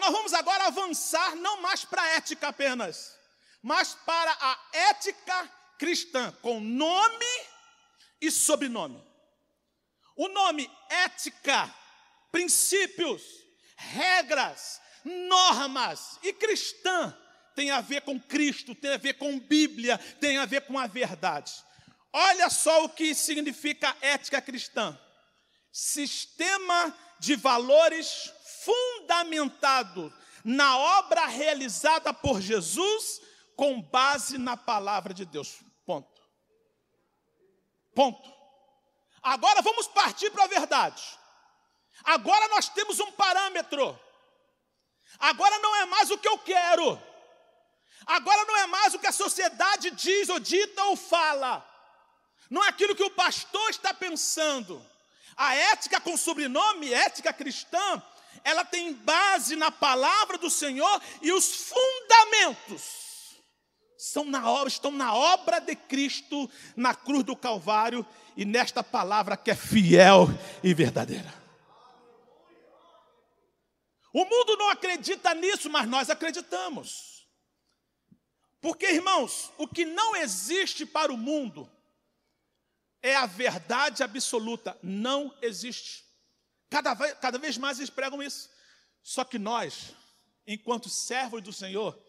Nós 0.00 0.12
vamos 0.12 0.32
agora 0.32 0.64
avançar 0.64 1.36
não 1.36 1.60
mais 1.60 1.84
para 1.84 2.00
a 2.00 2.08
ética 2.16 2.48
apenas, 2.48 3.14
mas 3.62 3.94
para 3.94 4.32
a 4.40 4.58
ética 4.72 5.52
cristã, 5.78 6.32
com 6.40 6.58
nome 6.58 7.26
e 8.18 8.30
sobrenome. 8.30 9.02
O 10.16 10.28
nome 10.28 10.70
ética, 10.88 11.72
princípios, 12.32 13.22
regras, 13.76 14.80
normas 15.04 16.18
e 16.22 16.32
cristã 16.32 17.14
tem 17.54 17.70
a 17.70 17.82
ver 17.82 18.00
com 18.00 18.18
Cristo, 18.18 18.74
tem 18.74 18.92
a 18.92 18.96
ver 18.96 19.14
com 19.14 19.38
Bíblia, 19.38 19.98
tem 20.18 20.38
a 20.38 20.46
ver 20.46 20.62
com 20.62 20.78
a 20.78 20.86
verdade. 20.86 21.52
Olha 22.10 22.48
só 22.48 22.84
o 22.84 22.88
que 22.88 23.14
significa 23.14 23.94
ética 24.00 24.40
cristã: 24.40 24.98
sistema 25.70 26.96
de 27.18 27.36
valores 27.36 28.32
fundamentado 28.64 30.12
na 30.44 30.78
obra 30.78 31.26
realizada 31.26 32.12
por 32.12 32.40
Jesus 32.40 33.20
com 33.56 33.80
base 33.80 34.38
na 34.38 34.56
palavra 34.56 35.12
de 35.12 35.24
Deus. 35.24 35.60
Ponto. 35.84 36.20
Ponto. 37.94 38.32
Agora 39.22 39.60
vamos 39.60 39.86
partir 39.88 40.30
para 40.30 40.44
a 40.44 40.48
verdade. 40.48 41.02
Agora 42.04 42.48
nós 42.48 42.68
temos 42.68 42.98
um 43.00 43.12
parâmetro. 43.12 43.98
Agora 45.18 45.58
não 45.58 45.76
é 45.76 45.84
mais 45.86 46.10
o 46.10 46.18
que 46.18 46.28
eu 46.28 46.38
quero. 46.38 47.00
Agora 48.06 48.44
não 48.46 48.56
é 48.56 48.66
mais 48.66 48.94
o 48.94 48.98
que 48.98 49.06
a 49.06 49.12
sociedade 49.12 49.90
diz 49.90 50.28
ou 50.28 50.40
dita 50.40 50.84
ou 50.84 50.96
fala. 50.96 51.66
Não 52.48 52.64
é 52.64 52.68
aquilo 52.68 52.96
que 52.96 53.04
o 53.04 53.10
pastor 53.10 53.70
está 53.70 53.92
pensando. 53.92 54.84
A 55.36 55.54
ética 55.54 56.00
com 56.00 56.16
sobrenome, 56.16 56.92
ética 56.92 57.32
cristã, 57.32 58.02
ela 58.44 58.64
tem 58.64 58.92
base 58.92 59.56
na 59.56 59.70
palavra 59.70 60.38
do 60.38 60.50
Senhor 60.50 61.00
e 61.22 61.32
os 61.32 61.70
fundamentos 61.70 63.10
são 63.96 64.24
na 64.24 64.50
obra, 64.50 64.68
estão 64.68 64.90
na 64.90 65.14
obra 65.14 65.60
de 65.60 65.76
Cristo 65.76 66.50
na 66.74 66.94
cruz 66.94 67.22
do 67.22 67.36
Calvário 67.36 68.06
e 68.36 68.46
nesta 68.46 68.82
palavra 68.82 69.36
que 69.36 69.50
é 69.50 69.54
fiel 69.54 70.26
e 70.62 70.72
verdadeira. 70.72 71.34
O 74.12 74.24
mundo 74.24 74.56
não 74.56 74.70
acredita 74.70 75.34
nisso, 75.34 75.68
mas 75.70 75.86
nós 75.86 76.10
acreditamos. 76.10 77.28
Porque, 78.60 78.86
irmãos, 78.86 79.52
o 79.56 79.68
que 79.68 79.84
não 79.84 80.16
existe 80.16 80.84
para 80.84 81.12
o 81.12 81.16
mundo 81.16 81.70
é 83.02 83.14
a 83.14 83.26
verdade 83.26 84.02
absoluta. 84.02 84.76
Não 84.82 85.34
existe. 85.40 86.04
Cada 86.70 86.94
vez, 86.94 87.14
cada 87.20 87.38
vez 87.38 87.58
mais 87.58 87.78
eles 87.78 87.90
pregam 87.90 88.22
isso. 88.22 88.48
Só 89.02 89.24
que 89.24 89.38
nós, 89.38 89.94
enquanto 90.46 90.88
servos 90.88 91.42
do 91.42 91.52
Senhor, 91.52 92.00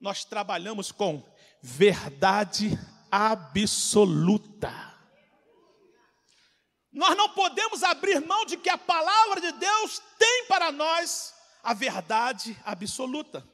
nós 0.00 0.24
trabalhamos 0.24 0.90
com 0.90 1.22
verdade 1.60 2.70
absoluta. 3.10 4.72
Nós 6.90 7.16
não 7.16 7.28
podemos 7.30 7.82
abrir 7.82 8.20
mão 8.20 8.46
de 8.46 8.56
que 8.56 8.70
a 8.70 8.78
palavra 8.78 9.40
de 9.40 9.52
Deus 9.52 10.00
tem 10.18 10.46
para 10.46 10.72
nós 10.72 11.34
a 11.62 11.74
verdade 11.74 12.56
absoluta. 12.64 13.46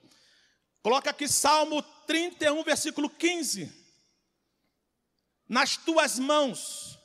Coloca 0.83 1.11
aqui 1.11 1.27
Salmo 1.27 1.83
31, 2.07 2.63
versículo 2.63 3.09
15. 3.09 3.73
Nas 5.49 5.77
tuas 5.77 6.19
mãos 6.19 7.00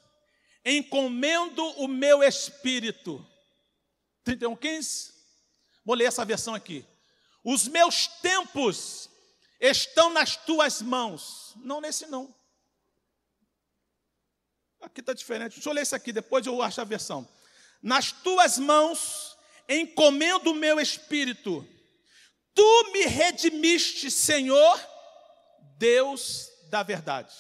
encomendo 0.66 1.64
o 1.80 1.88
meu 1.88 2.24
espírito. 2.24 3.26
31, 4.24 4.56
15. 4.56 5.14
Vou 5.86 5.96
ler 5.96 6.06
essa 6.06 6.26
versão 6.26 6.56
aqui. 6.56 6.84
Os 7.44 7.68
meus 7.68 8.08
tempos 8.08 9.10
estão 9.60 10.12
nas 10.12 10.36
tuas 10.36 10.82
mãos. 10.82 11.54
Não 11.58 11.80
nesse 11.80 12.08
não. 12.08 12.34
Aqui 14.82 15.02
está 15.02 15.14
diferente. 15.14 15.54
Deixa 15.54 15.70
eu 15.70 15.74
ler 15.74 15.84
isso 15.84 15.96
aqui, 15.96 16.12
depois 16.12 16.46
eu 16.46 16.62
acho 16.62 16.82
a 16.82 16.84
versão. 16.84 17.28
Nas 17.82 18.12
tuas 18.12 18.58
mãos 18.58 19.36
encomendo 19.70 20.52
o 20.52 20.56
meu 20.56 20.80
espírito. 20.80 21.68
Tu 22.54 22.92
me 22.94 23.06
redimiste, 23.06 24.10
Senhor, 24.10 24.80
Deus 25.78 26.50
da 26.70 26.84
verdade. 26.84 27.34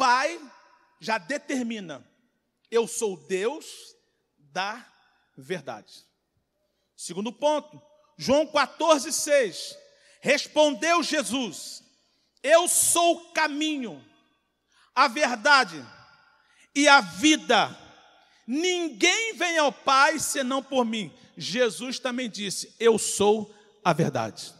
Pai 0.00 0.40
já 0.98 1.18
determina: 1.18 2.02
eu 2.70 2.88
sou 2.88 3.18
Deus 3.18 3.94
da 4.38 4.82
verdade. 5.36 6.06
Segundo 6.96 7.30
ponto, 7.30 7.82
João 8.16 8.46
14, 8.46 9.12
6. 9.12 9.76
Respondeu 10.22 11.02
Jesus: 11.02 11.82
Eu 12.42 12.66
sou 12.66 13.16
o 13.16 13.32
caminho, 13.32 14.02
a 14.94 15.06
verdade 15.06 15.84
e 16.74 16.88
a 16.88 17.02
vida. 17.02 17.76
Ninguém 18.46 19.34
vem 19.34 19.58
ao 19.58 19.70
Pai 19.70 20.18
senão 20.18 20.62
por 20.62 20.86
mim. 20.86 21.14
Jesus 21.36 21.98
também 21.98 22.30
disse: 22.30 22.74
Eu 22.80 22.98
sou 22.98 23.54
a 23.84 23.92
verdade. 23.92 24.54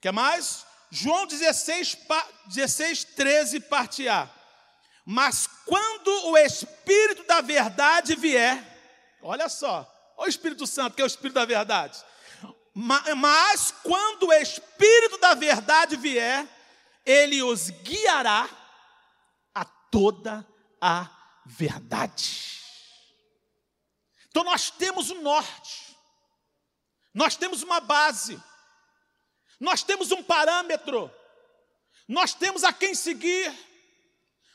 Quer 0.00 0.12
mais? 0.12 0.67
João 0.90 1.26
16, 1.26 1.98
16 2.46 3.04
13, 3.04 3.60
parte 3.60 4.08
A. 4.08 4.28
Mas 5.04 5.46
quando 5.64 6.30
o 6.30 6.36
Espírito 6.36 7.24
da 7.24 7.40
verdade 7.40 8.14
vier, 8.14 8.62
olha 9.22 9.48
só, 9.48 9.86
o 10.16 10.26
Espírito 10.26 10.66
Santo, 10.66 10.94
que 10.94 11.02
é 11.02 11.04
o 11.04 11.06
Espírito 11.06 11.34
da 11.34 11.44
verdade. 11.44 11.98
Mas 12.74 13.72
quando 13.82 14.28
o 14.28 14.32
Espírito 14.32 15.18
da 15.18 15.34
verdade 15.34 15.96
vier, 15.96 16.46
ele 17.04 17.42
os 17.42 17.70
guiará 17.70 18.48
toda 19.90 20.46
a 20.80 21.08
verdade. 21.44 22.60
Então 24.28 24.44
nós 24.44 24.70
temos 24.70 25.10
o 25.10 25.20
norte, 25.20 25.96
nós 27.12 27.36
temos 27.36 27.62
uma 27.62 27.80
base, 27.80 28.40
nós 29.60 29.82
temos 29.82 30.12
um 30.12 30.22
parâmetro, 30.22 31.10
nós 32.06 32.34
temos 32.34 32.64
a 32.64 32.72
quem 32.72 32.94
seguir, 32.94 33.52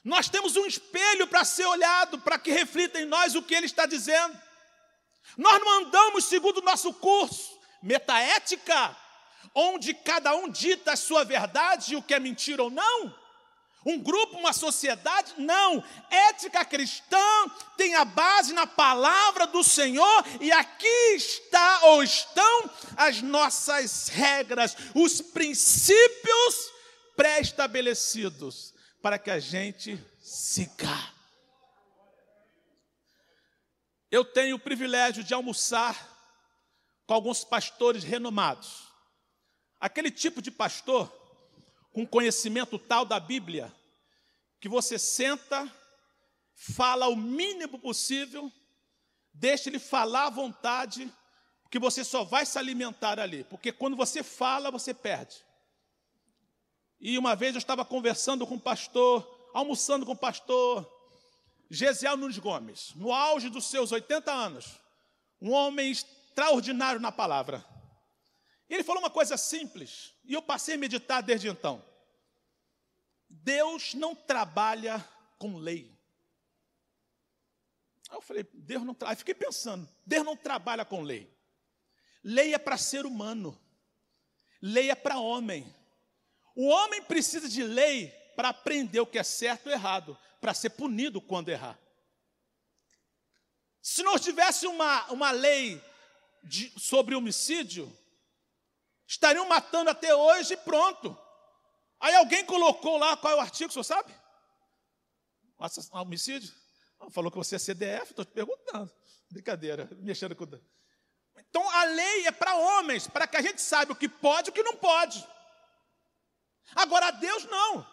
nós 0.04 0.28
temos 0.28 0.56
um 0.56 0.66
espelho 0.66 1.28
para 1.28 1.46
ser 1.46 1.66
olhado, 1.66 2.20
para 2.20 2.38
que 2.38 2.52
reflita 2.52 3.00
em 3.00 3.06
nós 3.06 3.36
o 3.36 3.42
que 3.42 3.54
ele 3.54 3.66
está 3.66 3.86
dizendo. 3.86 4.38
Nós 5.38 5.60
não 5.60 5.80
andamos 5.80 6.26
segundo 6.26 6.58
o 6.58 6.66
nosso 6.66 6.94
curso, 6.94 7.58
metaética, 7.82 8.96
onde 9.56 9.94
cada 9.94 10.36
um 10.36 10.50
dita 10.50 10.94
a 10.94 10.98
sua 10.98 11.24
verdade 11.24 11.96
o 11.96 12.02
que 12.02 12.14
é 12.14 12.20
mentira 12.20 12.64
ou 12.64 12.70
não. 12.70 13.23
Um 13.86 14.00
grupo, 14.00 14.38
uma 14.38 14.54
sociedade? 14.54 15.34
Não. 15.38 15.84
Ética 16.10 16.64
cristã 16.64 17.18
tem 17.76 17.96
a 17.96 18.06
base 18.06 18.54
na 18.54 18.66
palavra 18.66 19.46
do 19.48 19.64
Senhor 19.64 20.26
e 20.40 20.52
aqui 20.52 21.16
está 21.16 21.86
ou 21.88 22.04
estão 22.04 22.70
as 22.96 23.22
nossas 23.22 24.08
regras, 24.08 24.76
os 24.96 25.22
princípios 25.22 26.72
pré-estabelecidos 27.16 28.74
para 29.02 29.20
que 29.20 29.30
a 29.30 29.40
gente 29.40 30.00
siga. 30.22 31.14
Eu 34.10 34.24
tenho 34.24 34.56
o 34.56 34.60
privilégio 34.60 35.24
de 35.24 35.34
almoçar 35.34 36.14
com 37.06 37.14
alguns 37.14 37.44
pastores 37.44 38.04
renomados. 38.04 38.88
Aquele 39.80 40.10
tipo 40.10 40.42
de 40.42 40.52
pastor 40.52 41.12
com 41.94 42.08
conhecimento 42.08 42.80
tal 42.80 43.06
da 43.06 43.20
Bíblia, 43.20 43.72
que 44.60 44.68
você 44.68 44.98
senta, 44.98 45.72
fala 46.56 47.08
o 47.08 47.16
mínimo 47.16 47.78
possível, 47.78 48.52
deixa 49.32 49.70
ele 49.70 49.80
falar 49.80 50.26
à 50.26 50.30
vontade, 50.32 51.12
que 51.70 51.78
você 51.78 52.04
só 52.04 52.24
vai 52.24 52.46
se 52.46 52.58
alimentar 52.58 53.20
ali, 53.20 53.44
porque 53.46 53.72
quando 53.72 53.96
você 53.96 54.24
fala, 54.24 54.72
você 54.72 54.94
perde. 54.94 55.38
E 57.00 57.18
uma 57.18 57.36
vez 57.36 57.54
eu 57.54 57.60
estava 57.60 57.86
conversando 57.86 58.48
com 58.48 58.56
o 58.56 58.60
pastor, 58.60 59.50
almoçando 59.54 60.06
com 60.06 60.14
o 60.14 60.18
pastor 60.18 60.90
Gesiel 61.70 62.18
Nunes 62.18 62.38
Gomes, 62.38 62.94
no 62.96 63.12
auge 63.12 63.50
dos 63.50 63.66
seus 63.66 63.92
80 63.92 64.32
anos, 64.32 64.80
um 65.42 65.52
homem 65.52 65.92
extraordinário 65.92 67.00
na 67.00 67.12
palavra. 67.12 67.73
E 68.70 68.74
ele 68.74 68.84
falou 68.84 69.02
uma 69.02 69.10
coisa 69.10 69.38
simples, 69.38 70.14
e 70.24 70.34
eu 70.34 70.42
passei 70.42 70.76
a 70.76 70.78
meditar 70.78 71.22
desde 71.22 71.48
então. 71.48 71.84
Deus 73.30 73.94
não 73.94 74.16
trabalha 74.16 75.04
com 75.38 75.58
lei. 75.58 75.92
Aí 78.10 78.18
eu 78.18 78.22
falei, 78.22 78.48
Deus 78.54 78.84
não 78.84 78.94
trabalha. 78.94 79.18
Fiquei 79.18 79.34
pensando, 79.34 79.90
Deus 80.06 80.26
não 80.26 80.38
trabalha 80.38 80.86
com 80.86 81.02
lei. 81.02 81.32
Lei 82.24 82.54
é 82.54 82.58
para 82.58 82.78
ser 82.78 83.06
humano. 83.06 83.60
Lei 84.62 84.90
é 84.90 84.96
para 84.96 85.20
homem. 85.20 85.74
O 86.56 86.68
homem 86.68 87.02
precisa 87.02 87.50
de 87.50 87.64
lei 87.64 88.10
para 88.36 88.50
aprender 88.50 89.00
o 89.00 89.08
que 89.08 89.20
é 89.20 89.24
certo 89.24 89.68
ou 89.68 89.74
errado, 89.74 90.18
para 90.40 90.54
ser 90.54 90.72
punido 90.72 91.20
quando 91.20 91.50
errar. 91.50 91.78
Se 93.82 94.02
nós 94.04 94.22
tivesse 94.22 94.66
uma, 94.66 95.12
uma 95.12 95.32
lei 95.32 95.84
de, 96.44 96.72
sobre 96.80 97.16
homicídio, 97.16 97.92
estariam 99.08 99.48
matando 99.48 99.90
até 99.90 100.16
hoje 100.16 100.54
e 100.54 100.58
pronto. 100.58 101.18
Aí 102.00 102.16
alguém 102.16 102.46
colocou 102.46 102.98
lá 102.98 103.16
qual 103.16 103.34
é 103.34 103.36
o 103.38 103.40
artigo, 103.40 103.70
o 103.70 103.74
senhor 103.74 103.84
sabe? 103.84 104.14
Homicídio? 105.92 106.54
Falou 107.12 107.32
que 107.32 107.38
você 107.38 107.56
é 107.56 107.60
CDF, 107.60 108.12
estou 108.12 108.26
te 108.26 108.32
perguntando. 108.32 108.92
Brincadeira, 109.30 109.90
mexendo 110.00 110.36
com. 110.36 110.48
Então 111.38 111.70
a 111.70 111.84
lei 111.86 112.28
é 112.28 112.32
para 112.32 112.56
homens, 112.56 113.08
para 113.08 113.28
que 113.28 113.38
a 113.38 113.42
gente 113.42 113.62
saiba 113.62 113.94
o 113.94 113.96
que 113.96 114.08
pode 114.08 114.50
e 114.50 114.52
o 114.52 114.54
que 114.54 114.64
não 114.64 114.76
pode. 114.76 115.26
Agora, 116.76 117.12
Deus 117.12 117.46
não. 117.46 117.86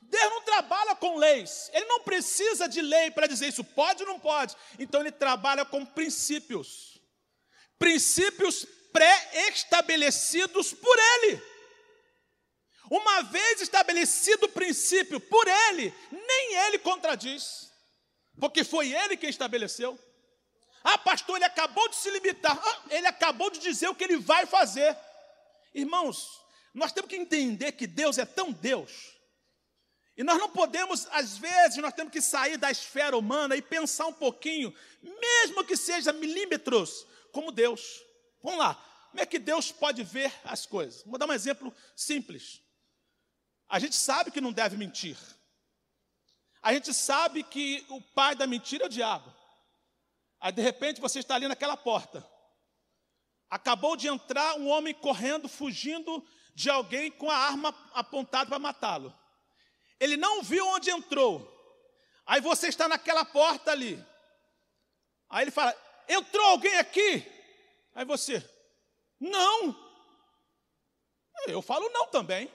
Deus 0.00 0.30
não 0.30 0.42
trabalha 0.42 0.94
com 0.94 1.16
leis. 1.16 1.70
Ele 1.72 1.86
não 1.86 2.02
precisa 2.02 2.68
de 2.68 2.80
lei 2.80 3.10
para 3.10 3.26
dizer 3.26 3.48
isso 3.48 3.64
pode 3.64 4.02
ou 4.02 4.08
não 4.08 4.20
pode. 4.20 4.56
Então 4.78 5.00
ele 5.00 5.12
trabalha 5.12 5.64
com 5.64 5.84
princípios. 5.84 7.00
Princípios 7.78 8.66
pré-estabelecidos 8.96 10.72
por 10.72 10.98
ele. 10.98 11.42
Uma 12.90 13.22
vez 13.24 13.60
estabelecido 13.60 14.46
o 14.46 14.48
princípio 14.48 15.20
por 15.20 15.46
ele, 15.46 15.92
nem 16.10 16.54
ele 16.66 16.78
contradiz. 16.78 17.70
Porque 18.40 18.64
foi 18.64 18.94
ele 18.94 19.18
quem 19.18 19.28
estabeleceu. 19.28 19.98
Ah, 20.82 20.96
pastor, 20.96 21.36
ele 21.36 21.44
acabou 21.44 21.86
de 21.90 21.96
se 21.96 22.10
limitar. 22.10 22.58
Ah, 22.58 22.82
ele 22.88 23.06
acabou 23.06 23.50
de 23.50 23.58
dizer 23.58 23.88
o 23.88 23.94
que 23.94 24.04
ele 24.04 24.16
vai 24.16 24.46
fazer. 24.46 24.96
Irmãos, 25.74 26.26
nós 26.72 26.90
temos 26.90 27.10
que 27.10 27.16
entender 27.16 27.72
que 27.72 27.86
Deus 27.86 28.16
é 28.16 28.24
tão 28.24 28.50
Deus. 28.50 29.14
E 30.16 30.24
nós 30.24 30.38
não 30.38 30.48
podemos, 30.48 31.06
às 31.10 31.36
vezes, 31.36 31.76
nós 31.78 31.92
temos 31.92 32.10
que 32.10 32.22
sair 32.22 32.56
da 32.56 32.70
esfera 32.70 33.14
humana 33.14 33.56
e 33.56 33.60
pensar 33.60 34.06
um 34.06 34.12
pouquinho, 34.12 34.74
mesmo 35.02 35.64
que 35.64 35.76
seja 35.76 36.14
milímetros, 36.14 37.06
como 37.30 37.52
Deus. 37.52 38.05
Vamos 38.46 38.60
lá, 38.60 38.76
como 39.10 39.20
é 39.20 39.26
que 39.26 39.40
Deus 39.40 39.72
pode 39.72 40.04
ver 40.04 40.32
as 40.44 40.66
coisas? 40.66 41.02
Vou 41.02 41.18
dar 41.18 41.26
um 41.26 41.32
exemplo 41.32 41.74
simples. 41.96 42.62
A 43.68 43.80
gente 43.80 43.96
sabe 43.96 44.30
que 44.30 44.40
não 44.40 44.52
deve 44.52 44.76
mentir. 44.76 45.18
A 46.62 46.72
gente 46.72 46.94
sabe 46.94 47.42
que 47.42 47.84
o 47.88 48.00
pai 48.00 48.36
da 48.36 48.46
mentira 48.46 48.84
é 48.84 48.86
o 48.86 48.88
diabo. 48.88 49.34
Aí 50.38 50.52
de 50.52 50.62
repente 50.62 51.00
você 51.00 51.18
está 51.18 51.34
ali 51.34 51.48
naquela 51.48 51.76
porta. 51.76 52.24
Acabou 53.50 53.96
de 53.96 54.06
entrar 54.06 54.54
um 54.54 54.68
homem 54.68 54.94
correndo, 54.94 55.48
fugindo 55.48 56.24
de 56.54 56.70
alguém 56.70 57.10
com 57.10 57.28
a 57.28 57.36
arma 57.36 57.74
apontada 57.94 58.50
para 58.50 58.60
matá-lo. 58.60 59.12
Ele 59.98 60.16
não 60.16 60.40
viu 60.40 60.64
onde 60.68 60.88
entrou. 60.88 61.52
Aí 62.24 62.40
você 62.40 62.68
está 62.68 62.86
naquela 62.86 63.24
porta 63.24 63.72
ali. 63.72 64.00
Aí 65.28 65.42
ele 65.42 65.50
fala: 65.50 65.76
Entrou 66.08 66.46
alguém 66.46 66.76
aqui? 66.76 67.35
Aí 67.96 68.04
você: 68.04 68.44
Não. 69.18 69.84
Eu 71.46 71.62
falo 71.62 71.88
não 71.88 72.06
também. 72.08 72.52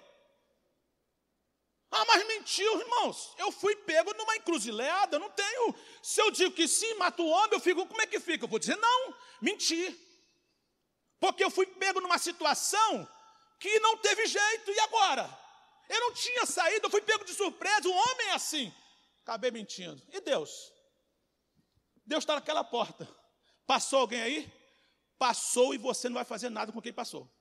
Ah, 1.89 2.05
mas 2.05 2.25
mentiu, 2.25 2.79
irmãos. 2.79 3.33
Eu 3.37 3.51
fui 3.51 3.75
pego 3.75 4.13
numa 4.13 4.37
encruzilhada, 4.37 5.19
não 5.19 5.29
tenho. 5.31 5.75
Se 6.01 6.21
eu 6.21 6.31
digo 6.31 6.55
que 6.55 6.67
sim, 6.67 6.93
mato 6.93 7.23
o 7.23 7.27
homem, 7.27 7.53
eu 7.53 7.59
fico, 7.59 7.85
como 7.85 8.01
é 8.01 8.07
que 8.07 8.19
fica? 8.19 8.45
Eu 8.45 8.49
vou 8.49 8.59
dizer 8.59 8.77
não, 8.77 9.15
mentir. 9.41 9.97
Porque 11.19 11.43
eu 11.43 11.51
fui 11.51 11.65
pego 11.65 11.99
numa 11.99 12.17
situação 12.17 13.07
que 13.59 13.79
não 13.79 13.97
teve 13.97 14.25
jeito, 14.25 14.71
e 14.71 14.79
agora? 14.79 15.29
Eu 15.89 15.99
não 15.99 16.13
tinha 16.13 16.45
saído, 16.45 16.85
eu 16.85 16.89
fui 16.89 17.01
pego 17.01 17.25
de 17.25 17.33
surpresa, 17.33 17.89
o 17.89 17.91
homem 17.91 18.27
é 18.27 18.33
assim. 18.33 18.73
Acabei 19.23 19.51
mentindo. 19.51 20.01
E 20.13 20.21
Deus? 20.21 20.71
Deus 22.05 22.23
está 22.23 22.35
naquela 22.35 22.63
porta. 22.63 23.07
Passou 23.67 23.99
alguém 23.99 24.21
aí? 24.21 24.60
Passou 25.21 25.71
e 25.75 25.77
você 25.77 26.09
não 26.09 26.15
vai 26.15 26.25
fazer 26.25 26.49
nada 26.49 26.71
com 26.71 26.81
quem 26.81 26.91
passou. 26.91 27.31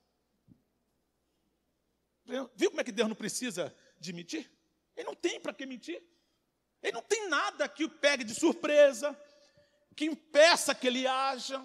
Viu 2.55 2.69
como 2.69 2.79
é 2.79 2.83
que 2.83 2.91
Deus 2.91 3.09
não 3.09 3.15
precisa 3.15 3.75
de 3.99 4.13
mentir? 4.13 4.47
Ele 4.95 5.07
não 5.07 5.15
tem 5.15 5.39
para 5.39 5.51
que 5.51 5.65
mentir. 5.65 5.99
Ele 6.83 6.91
não 6.91 7.01
tem 7.01 7.27
nada 7.27 7.67
que 7.67 7.83
o 7.83 7.89
pegue 7.89 8.23
de 8.23 8.35
surpresa, 8.35 9.19
que 9.95 10.05
impeça 10.05 10.75
que 10.75 10.85
ele 10.85 11.07
haja. 11.07 11.59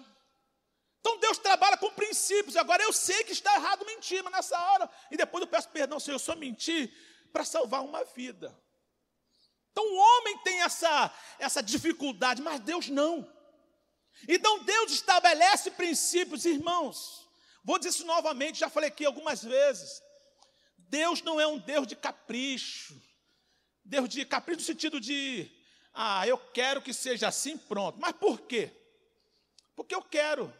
Então 1.01 1.19
Deus 1.19 1.37
trabalha 1.37 1.77
com 1.77 1.93
princípios. 1.93 2.57
Agora 2.57 2.81
eu 2.81 2.91
sei 2.91 3.23
que 3.23 3.33
está 3.33 3.53
errado 3.53 3.85
mentir, 3.85 4.23
mas 4.23 4.33
nessa 4.33 4.59
hora, 4.59 4.89
e 5.11 5.17
depois 5.17 5.43
eu 5.43 5.47
peço 5.47 5.69
perdão, 5.69 5.99
Senhor, 5.99 6.15
eu 6.15 6.19
só 6.19 6.35
menti 6.35 6.91
para 7.31 7.45
salvar 7.45 7.83
uma 7.83 8.03
vida. 8.03 8.59
Então 9.71 9.85
o 9.85 9.97
homem 9.97 10.35
tem 10.39 10.63
essa, 10.63 11.13
essa 11.37 11.61
dificuldade, 11.61 12.41
mas 12.41 12.59
Deus 12.59 12.89
não. 12.89 13.31
Então 14.27 14.63
Deus 14.63 14.91
estabelece 14.91 15.71
princípios, 15.71 16.45
irmãos. 16.45 17.27
Vou 17.63 17.77
dizer 17.77 17.89
isso 17.89 18.05
novamente, 18.05 18.59
já 18.59 18.69
falei 18.69 18.89
aqui 18.89 19.05
algumas 19.05 19.43
vezes. 19.43 20.01
Deus 20.77 21.21
não 21.21 21.39
é 21.39 21.45
um 21.45 21.57
Deus 21.57 21.85
de 21.85 21.95
capricho. 21.95 23.01
Deus 23.83 24.07
de 24.07 24.25
capricho 24.25 24.59
no 24.59 24.65
sentido 24.65 24.99
de, 24.99 25.51
ah, 25.93 26.27
eu 26.27 26.37
quero 26.37 26.81
que 26.81 26.93
seja 26.93 27.27
assim, 27.27 27.57
pronto. 27.57 27.97
Mas 27.99 28.13
por 28.13 28.41
quê? 28.41 28.71
Porque 29.75 29.93
eu 29.93 30.01
quero. 30.01 30.53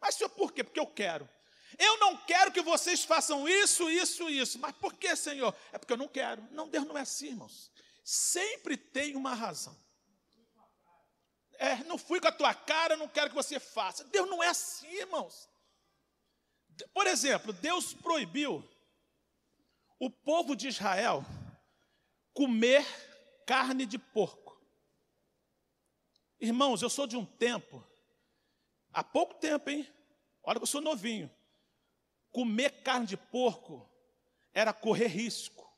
Mas 0.00 0.14
senhor, 0.14 0.30
por 0.30 0.52
quê? 0.52 0.62
Porque 0.62 0.80
eu 0.80 0.86
quero. 0.86 1.28
Eu 1.78 1.98
não 1.98 2.16
quero 2.16 2.52
que 2.52 2.60
vocês 2.60 3.04
façam 3.04 3.48
isso, 3.48 3.88
isso, 3.88 4.28
isso. 4.28 4.58
Mas 4.58 4.74
por 4.76 4.94
que, 4.94 5.14
Senhor? 5.16 5.54
É 5.72 5.78
porque 5.78 5.92
eu 5.92 5.96
não 5.96 6.08
quero. 6.08 6.46
Não, 6.50 6.68
Deus 6.68 6.84
não 6.86 6.98
é 6.98 7.02
assim, 7.02 7.28
irmãos. 7.28 7.70
Sempre 8.04 8.76
tem 8.76 9.16
uma 9.16 9.34
razão. 9.34 9.76
É, 11.62 11.84
não 11.84 11.96
fui 11.96 12.20
com 12.20 12.26
a 12.26 12.32
tua 12.32 12.52
cara, 12.52 12.96
não 12.96 13.06
quero 13.06 13.28
que 13.28 13.36
você 13.36 13.60
faça. 13.60 14.02
Deus 14.02 14.28
não 14.28 14.42
é 14.42 14.48
assim, 14.48 14.88
irmãos. 14.88 15.48
Por 16.92 17.06
exemplo, 17.06 17.52
Deus 17.52 17.94
proibiu 17.94 18.68
o 19.96 20.10
povo 20.10 20.56
de 20.56 20.66
Israel 20.66 21.24
comer 22.34 22.84
carne 23.46 23.86
de 23.86 23.96
porco. 23.96 24.60
Irmãos, 26.40 26.82
eu 26.82 26.90
sou 26.90 27.06
de 27.06 27.16
um 27.16 27.24
tempo, 27.24 27.86
há 28.92 29.04
pouco 29.04 29.34
tempo, 29.34 29.70
hein? 29.70 29.88
Olha 30.42 30.58
que 30.58 30.64
eu 30.64 30.66
sou 30.66 30.80
novinho. 30.80 31.30
Comer 32.32 32.82
carne 32.82 33.06
de 33.06 33.16
porco 33.16 33.88
era 34.52 34.72
correr 34.72 35.06
risco. 35.06 35.72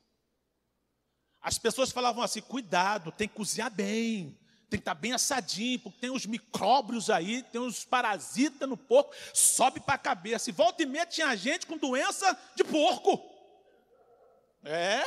As 1.39 1.59
pessoas 1.59 1.91
falavam 1.91 2.23
assim: 2.23 2.41
cuidado, 2.41 3.11
tem 3.11 3.27
que 3.27 3.35
cozinhar 3.35 3.69
bem, 3.69 4.35
tem 4.69 4.79
que 4.79 4.81
estar 4.81 4.95
bem 4.95 5.13
assadinho, 5.13 5.79
porque 5.79 5.99
tem 5.99 6.09
uns 6.09 6.25
micróbios 6.25 7.09
aí, 7.09 7.43
tem 7.43 7.61
uns 7.61 7.85
parasitas 7.85 8.67
no 8.67 8.77
porco, 8.77 9.13
sobe 9.33 9.79
para 9.79 9.95
a 9.95 9.99
cabeça. 9.99 10.49
E 10.49 10.53
volta 10.53 10.83
e 10.83 10.85
meia 10.85 11.05
tinha 11.05 11.35
gente 11.35 11.65
com 11.65 11.77
doença 11.77 12.37
de 12.55 12.63
porco. 12.63 13.23
É. 14.63 15.03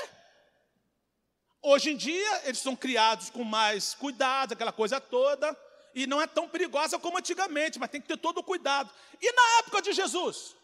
Hoje 1.61 1.91
em 1.91 1.97
dia, 1.97 2.43
eles 2.45 2.59
são 2.59 2.77
criados 2.77 3.31
com 3.31 3.43
mais 3.43 3.95
cuidado, 3.95 4.53
aquela 4.53 4.73
coisa 4.73 5.01
toda, 5.01 5.57
e 5.95 6.07
não 6.07 6.23
é 6.23 6.27
tão 6.27 6.49
perigosa 6.49 6.99
como 6.99 7.19
antigamente, 7.19 7.79
mas 7.79 7.91
tem 7.91 8.01
que 8.01 8.07
ter 8.07 8.17
todo 8.17 8.39
o 8.39 8.45
cuidado. 8.45 8.91
E 9.21 9.33
na 9.33 9.59
época 9.59 9.83
de 9.83 9.93
Jesus? 9.93 10.57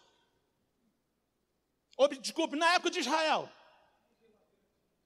Ou, 1.96 2.08
desculpe, 2.08 2.56
na 2.56 2.74
época 2.74 2.90
de 2.90 3.00
Israel? 3.00 3.50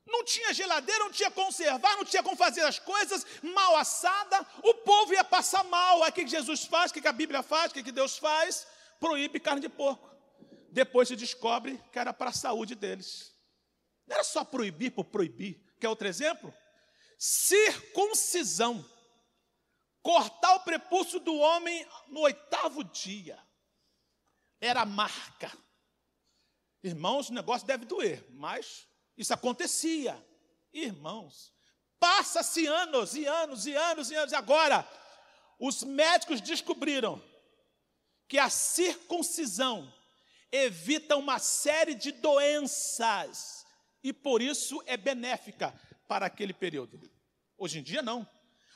Não 0.09 0.25
tinha 0.25 0.55
geladeira, 0.55 1.05
não 1.05 1.13
tinha 1.13 1.31
conservar, 1.31 1.97
não 1.97 2.05
tinha 2.05 2.23
como 2.23 2.37
fazer 2.37 2.63
as 2.63 2.79
coisas 2.79 3.27
mal 3.43 3.77
assada, 3.77 4.45
o 4.63 4.75
povo 4.75 5.13
ia 5.13 5.23
passar 5.23 5.63
mal. 5.65 6.03
Aí 6.03 6.11
o 6.11 6.13
que 6.13 6.27
Jesus 6.27 6.65
faz, 6.65 6.91
o 6.91 6.95
que 6.95 7.07
a 7.07 7.13
Bíblia 7.13 7.43
faz, 7.43 7.71
o 7.71 7.75
que 7.75 7.93
Deus 7.93 8.17
faz? 8.17 8.67
Proíbe 8.99 9.39
carne 9.39 9.61
de 9.61 9.69
porco. 9.69 10.09
Depois 10.71 11.09
se 11.09 11.17
descobre 11.17 11.79
que 11.93 11.99
era 11.99 12.13
para 12.13 12.31
a 12.31 12.33
saúde 12.33 12.75
deles. 12.75 13.35
Não 14.07 14.15
era 14.15 14.25
só 14.25 14.43
proibir 14.45 14.93
por 14.93 15.05
proibir. 15.05 15.63
Quer 15.79 15.89
outro 15.89 16.09
exemplo? 16.09 16.55
Circuncisão. 17.19 18.85
Cortar 20.03 20.55
o 20.55 20.61
prepúcio 20.61 21.21
do 21.21 21.37
homem 21.37 21.87
no 22.09 22.21
oitavo 22.21 22.83
dia. 22.83 23.39
Era 24.59 24.87
marca. 24.87 25.53
Irmãos, 26.83 27.29
o 27.29 27.35
negócio 27.35 27.67
deve 27.67 27.85
doer, 27.85 28.25
mas 28.31 28.88
isso 29.19 29.35
acontecia. 29.35 30.17
Irmãos, 30.73 31.53
passa-se 31.99 32.67
anos 32.67 33.15
e 33.15 33.27
anos 33.27 33.67
e 33.67 33.75
anos 33.75 34.11
e 34.11 34.15
anos. 34.15 34.33
E 34.33 34.37
agora, 34.37 34.89
os 35.59 35.83
médicos 35.83 36.41
descobriram 36.41 37.23
que 38.29 38.39
a 38.39 38.49
circuncisão 38.49 39.93
evita 40.53 41.17
uma 41.17 41.39
série 41.39 41.95
de 41.95 42.13
doenças 42.13 43.67
e 44.03 44.13
por 44.13 44.41
isso 44.41 44.83
é 44.87 44.97
benéfica 44.97 45.75
para 46.07 46.27
aquele 46.27 46.55
período. 46.55 47.01
Hoje 47.57 47.81
em 47.81 47.83
dia, 47.83 48.01
não. 48.01 48.27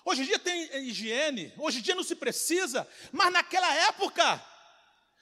Hoje 0.04 0.22
em 0.22 0.24
dia 0.24 0.38
tem 0.38 0.88
higiene, 0.88 1.54
hoje 1.56 1.78
em 1.78 1.82
dia 1.82 1.94
não 1.94 2.02
se 2.02 2.16
precisa, 2.16 2.88
mas 3.12 3.32
naquela 3.32 3.72
época, 3.86 4.44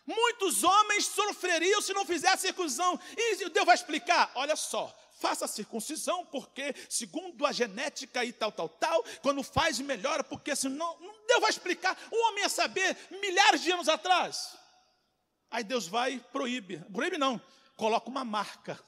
muitos 0.07 0.65
homens 0.65 1.05
sofreriam 1.05 1.83
se 1.83 1.93
não 1.93 2.07
fizesse 2.07 2.35
a 2.35 2.39
circuncisão. 2.39 2.99
E 3.17 3.51
Deus 3.51 3.67
vai 3.67 3.75
explicar: 3.75 4.33
olha 4.35 4.57
só, 4.57 4.97
faça 5.21 5.45
a 5.45 5.49
circuncisão, 5.49 6.25
porque 6.27 6.75
segundo 6.89 7.45
a 7.45 7.53
genética 7.53 8.25
e 8.25 8.33
tal, 8.33 8.51
tal, 8.51 8.69
tal, 8.69 9.05
quando 9.21 9.43
faz 9.43 9.79
melhora, 9.79 10.25
porque 10.25 10.57
senão. 10.57 10.99
Deus 11.29 11.41
vai 11.41 11.51
explicar. 11.51 11.97
O 12.11 12.29
homem 12.29 12.43
ia 12.43 12.49
saber 12.49 12.97
milhares 13.11 13.63
de 13.63 13.71
anos 13.71 13.89
atrás. 13.89 14.57
Aí 15.51 15.63
Deus 15.63 15.87
vai 15.87 16.19
proíbe. 16.33 16.79
Proíbe 16.93 17.19
não, 17.19 17.41
coloca 17.77 18.09
uma 18.09 18.25
marca 18.25 18.79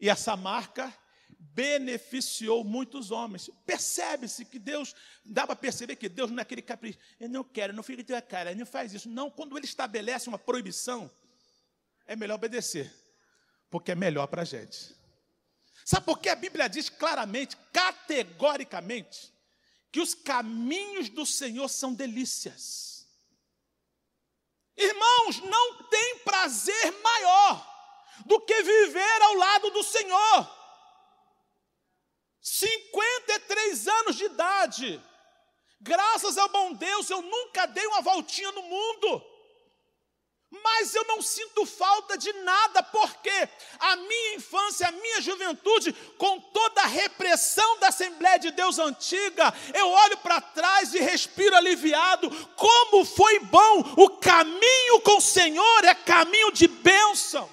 e 0.00 0.08
essa 0.08 0.36
marca 0.36 0.94
beneficiou 1.38 2.62
muitos 2.62 3.10
homens. 3.10 3.50
Percebe-se 3.66 4.44
que 4.44 4.58
Deus, 4.58 4.94
dá 5.24 5.46
para 5.46 5.56
perceber 5.56 5.96
que 5.96 6.08
Deus 6.08 6.30
não 6.30 6.38
é 6.38 6.42
aquele 6.42 6.62
capricho. 6.62 6.98
Eu 7.18 7.28
não 7.28 7.42
quero, 7.42 7.72
não 7.72 7.82
fica 7.82 8.04
tua 8.04 8.22
cara, 8.22 8.54
não 8.54 8.66
faz 8.66 8.94
isso. 8.94 9.08
Não, 9.08 9.30
quando 9.30 9.56
ele 9.56 9.66
estabelece 9.66 10.28
uma 10.28 10.38
proibição, 10.38 11.10
é 12.06 12.14
melhor 12.14 12.36
obedecer, 12.36 12.92
porque 13.68 13.92
é 13.92 13.94
melhor 13.94 14.26
para 14.28 14.42
a 14.42 14.44
gente. 14.44 14.97
Sabe 15.88 16.04
por 16.04 16.18
que 16.18 16.28
a 16.28 16.34
Bíblia 16.34 16.68
diz 16.68 16.90
claramente, 16.90 17.56
categoricamente, 17.72 19.32
que 19.90 20.02
os 20.02 20.14
caminhos 20.14 21.08
do 21.08 21.24
Senhor 21.24 21.66
são 21.66 21.94
delícias? 21.94 23.08
Irmãos, 24.76 25.40
não 25.40 25.84
tem 25.84 26.18
prazer 26.18 26.92
maior 27.00 28.14
do 28.26 28.38
que 28.38 28.62
viver 28.62 29.22
ao 29.22 29.34
lado 29.36 29.70
do 29.70 29.82
Senhor. 29.82 30.58
53 32.42 33.88
anos 33.88 34.16
de 34.16 34.24
idade, 34.26 35.02
graças 35.80 36.36
ao 36.36 36.50
bom 36.50 36.74
Deus, 36.74 37.08
eu 37.08 37.22
nunca 37.22 37.64
dei 37.64 37.86
uma 37.86 38.02
voltinha 38.02 38.52
no 38.52 38.60
mundo. 38.60 39.24
Mas 40.50 40.94
eu 40.94 41.04
não 41.04 41.22
sinto 41.22 41.66
falta 41.66 42.16
de 42.16 42.32
nada, 42.32 42.80
a 42.80 42.82
minha 42.82 43.48
infância, 44.48 44.88
a 44.88 44.92
minha 44.92 45.20
juventude, 45.20 45.92
com 46.16 46.40
toda 46.40 46.82
a 46.82 46.86
repressão 46.86 47.78
da 47.78 47.88
Assembleia 47.88 48.38
de 48.38 48.50
Deus 48.50 48.78
antiga, 48.78 49.52
eu 49.74 49.88
olho 49.88 50.16
para 50.18 50.40
trás 50.40 50.94
e 50.94 51.00
respiro 51.00 51.54
aliviado. 51.54 52.30
Como 52.56 53.04
foi 53.04 53.38
bom! 53.40 53.80
O 53.96 54.18
caminho 54.18 55.00
com 55.02 55.18
o 55.18 55.20
Senhor 55.20 55.84
é 55.84 55.94
caminho 55.94 56.50
de 56.50 56.66
bênção. 56.66 57.48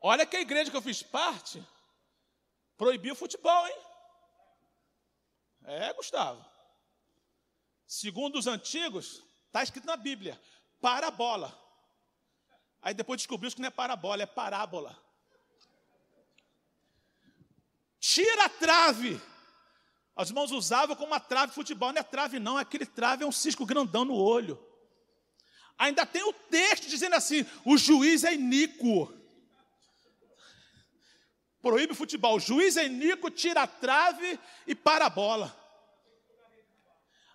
Olha 0.00 0.24
que 0.24 0.36
a 0.36 0.40
igreja 0.40 0.70
que 0.70 0.76
eu 0.76 0.82
fiz 0.82 1.02
parte 1.02 1.62
proibiu 2.78 3.12
o 3.12 3.16
futebol, 3.16 3.66
hein? 3.68 3.76
É, 5.64 5.92
Gustavo. 5.92 6.42
Segundo 7.86 8.38
os 8.38 8.46
antigos, 8.46 9.22
está 9.46 9.62
escrito 9.62 9.86
na 9.86 9.96
Bíblia, 9.96 10.40
parabola. 10.80 11.54
Aí 12.82 12.94
depois 12.94 13.20
descobriu 13.20 13.50
que 13.50 13.60
não 13.60 13.68
é 13.68 13.70
parabola, 13.70 14.22
é 14.22 14.26
parábola. 14.26 14.96
tira 18.00 18.46
a 18.46 18.48
trave. 18.48 19.20
Os 20.16 20.28
irmãos 20.28 20.50
usavam 20.50 20.96
como 20.96 21.12
uma 21.12 21.20
trave 21.20 21.48
de 21.48 21.54
futebol, 21.54 21.92
não 21.92 22.00
é 22.00 22.02
trave, 22.02 22.38
não, 22.38 22.56
aquele 22.56 22.84
trave 22.84 23.22
é 23.22 23.26
um 23.26 23.32
cisco 23.32 23.64
grandão 23.64 24.04
no 24.04 24.14
olho. 24.14 24.58
Ainda 25.78 26.04
tem 26.04 26.22
o 26.22 26.32
texto 26.32 26.88
dizendo 26.88 27.14
assim: 27.14 27.46
o 27.64 27.76
juiz 27.78 28.24
é 28.24 28.34
iníquo. 28.34 29.14
Proíbe 31.62 31.92
o 31.92 31.96
futebol. 31.96 32.36
O 32.36 32.40
juiz 32.40 32.76
é 32.76 32.86
iníquo, 32.86 33.30
tira 33.30 33.62
a 33.62 33.66
trave 33.66 34.38
e 34.66 34.74
para 34.74 35.06
a 35.06 35.10
bola. 35.10 35.56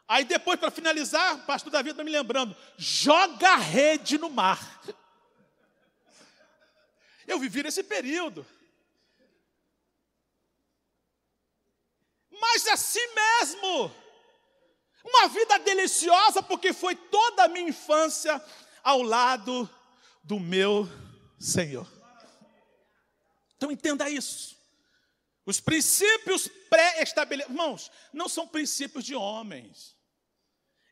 Aí 0.07 0.23
depois, 0.23 0.59
para 0.59 0.69
finalizar, 0.69 1.35
o 1.35 1.39
pastor 1.39 1.71
Davi 1.71 1.89
está 1.89 2.03
me 2.03 2.11
lembrando: 2.11 2.55
joga 2.77 3.51
a 3.51 3.57
rede 3.57 4.17
no 4.17 4.29
mar. 4.29 4.81
Eu 7.27 7.39
vivi 7.39 7.63
nesse 7.63 7.83
período. 7.83 8.45
Mas 12.29 12.67
assim 12.67 13.05
mesmo, 13.13 13.91
uma 15.03 15.27
vida 15.27 15.57
deliciosa, 15.59 16.41
porque 16.43 16.73
foi 16.73 16.95
toda 16.95 17.45
a 17.45 17.47
minha 17.47 17.69
infância 17.69 18.43
ao 18.83 19.01
lado 19.01 19.69
do 20.23 20.39
meu 20.39 20.87
Senhor. 21.39 21.87
Então 23.55 23.71
entenda 23.71 24.09
isso. 24.09 24.55
Os 25.45 25.59
princípios 25.59 26.47
pré-estabelecidos, 26.69 27.55
irmãos, 27.55 27.91
não 28.11 28.27
são 28.27 28.47
princípios 28.47 29.05
de 29.05 29.15
homens. 29.15 29.95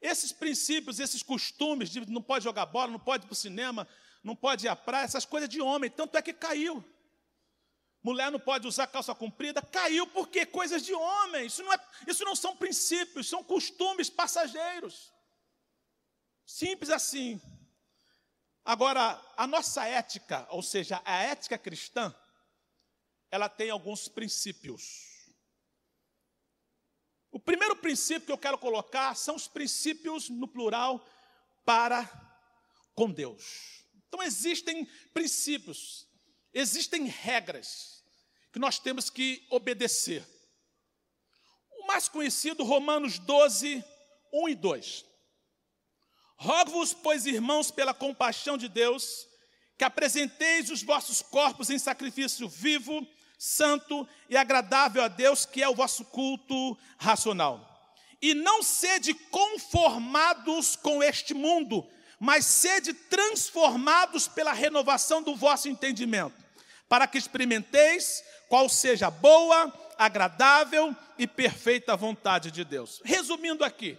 Esses 0.02 0.32
princípios, 0.32 1.00
esses 1.00 1.24
costumes 1.24 1.90
de 1.90 2.06
não 2.10 2.22
pode 2.22 2.44
jogar 2.44 2.66
bola, 2.66 2.92
não 2.92 3.00
pode 3.00 3.24
ir 3.24 3.28
para 3.28 3.34
o 3.34 3.38
cinema, 3.38 3.88
não 4.24 4.36
pode 4.36 4.66
ir 4.66 4.70
à 4.70 4.76
praia, 4.76 5.04
essas 5.04 5.26
coisas 5.26 5.50
de 5.50 5.62
homem, 5.62 5.90
tanto 5.90 6.18
é 6.18 6.22
que 6.22 6.34
caiu. 6.34 6.84
Mulher 8.02 8.32
não 8.32 8.40
pode 8.40 8.68
usar 8.68 8.88
calça 8.88 9.14
comprida, 9.14 9.62
caiu 9.62 10.08
porque 10.08 10.46
coisas 10.46 10.84
de 10.84 10.94
homem. 10.94 11.46
Isso 11.46 11.64
não, 11.64 11.74
é, 11.74 11.80
isso 12.08 12.24
não 12.24 12.36
são 12.36 12.56
princípios, 12.56 13.30
são 13.30 13.44
costumes 13.44 14.10
passageiros. 14.10 15.12
Simples 16.46 16.90
assim. 16.90 17.42
Agora, 18.66 19.22
a 19.36 19.46
nossa 19.46 19.86
ética, 19.86 20.48
ou 20.50 20.62
seja, 20.62 21.02
a 21.04 21.24
ética 21.24 21.58
cristã, 21.58 22.14
ela 23.30 23.50
tem 23.50 23.70
alguns 23.70 24.08
princípios. 24.08 25.34
O 27.32 27.40
primeiro 27.40 27.76
princípio 27.76 28.26
que 28.28 28.32
eu 28.32 28.38
quero 28.38 28.58
colocar 28.58 29.16
são 29.16 29.36
os 29.36 29.48
princípios 29.48 30.30
no 30.30 30.48
plural 30.48 31.06
para 31.66 32.08
com 32.94 33.10
Deus. 33.10 33.83
Então 34.14 34.22
existem 34.22 34.88
princípios, 35.12 36.08
existem 36.54 37.08
regras 37.08 38.04
que 38.52 38.60
nós 38.60 38.78
temos 38.78 39.10
que 39.10 39.44
obedecer. 39.50 40.24
O 41.80 41.88
mais 41.88 42.08
conhecido, 42.08 42.64
Romanos 42.64 43.18
12, 43.18 43.84
1 44.32 44.50
e 44.50 44.54
2. 44.54 45.06
Rogo-vos, 46.36 46.94
pois, 46.94 47.26
irmãos, 47.26 47.72
pela 47.72 47.92
compaixão 47.92 48.56
de 48.56 48.70
Deus, 48.70 49.28
que 49.80 49.84
apresenteis 49.84 50.70
os 50.70 50.84
vossos 50.84 51.24
corpos 51.24 51.72
em 51.72 51.80
sacrifício 51.80 52.48
vivo, 52.48 53.08
santo 53.40 54.08
e 54.30 54.38
agradável 54.38 55.02
a 55.02 55.08
Deus, 55.08 55.44
que 55.44 55.64
é 55.64 55.68
o 55.68 55.74
vosso 55.74 56.06
culto 56.06 56.78
racional. 57.00 57.68
E 58.22 58.36
não 58.36 58.62
sede 58.62 59.16
conformados 59.16 60.76
com 60.76 61.02
este 61.02 61.34
mundo, 61.34 61.90
mas 62.20 62.46
sede 62.46 62.94
transformados 62.94 64.28
pela 64.28 64.54
renovação 64.54 65.22
do 65.22 65.36
vosso 65.36 65.68
entendimento, 65.68 66.36
para 66.88 67.08
que 67.08 67.18
experimenteis 67.18 68.24
qual 68.48 68.70
seja 68.70 69.08
a 69.08 69.12
boa, 69.12 69.72
agradável 69.98 70.96
e 71.18 71.28
perfeita 71.28 71.96
vontade 71.96 72.52
de 72.52 72.64
Deus. 72.64 73.02
Resumindo 73.04 73.64
aqui, 73.64 73.98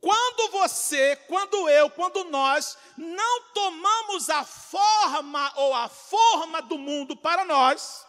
quando 0.00 0.50
você, 0.52 1.14
quando 1.28 1.68
eu, 1.68 1.90
quando 1.90 2.24
nós 2.24 2.76
não 2.96 3.42
tomamos 3.52 4.30
a 4.30 4.44
forma 4.44 5.52
ou 5.56 5.74
a 5.74 5.88
forma 5.88 6.62
do 6.62 6.78
mundo 6.78 7.14
para 7.16 7.44
nós, 7.44 8.06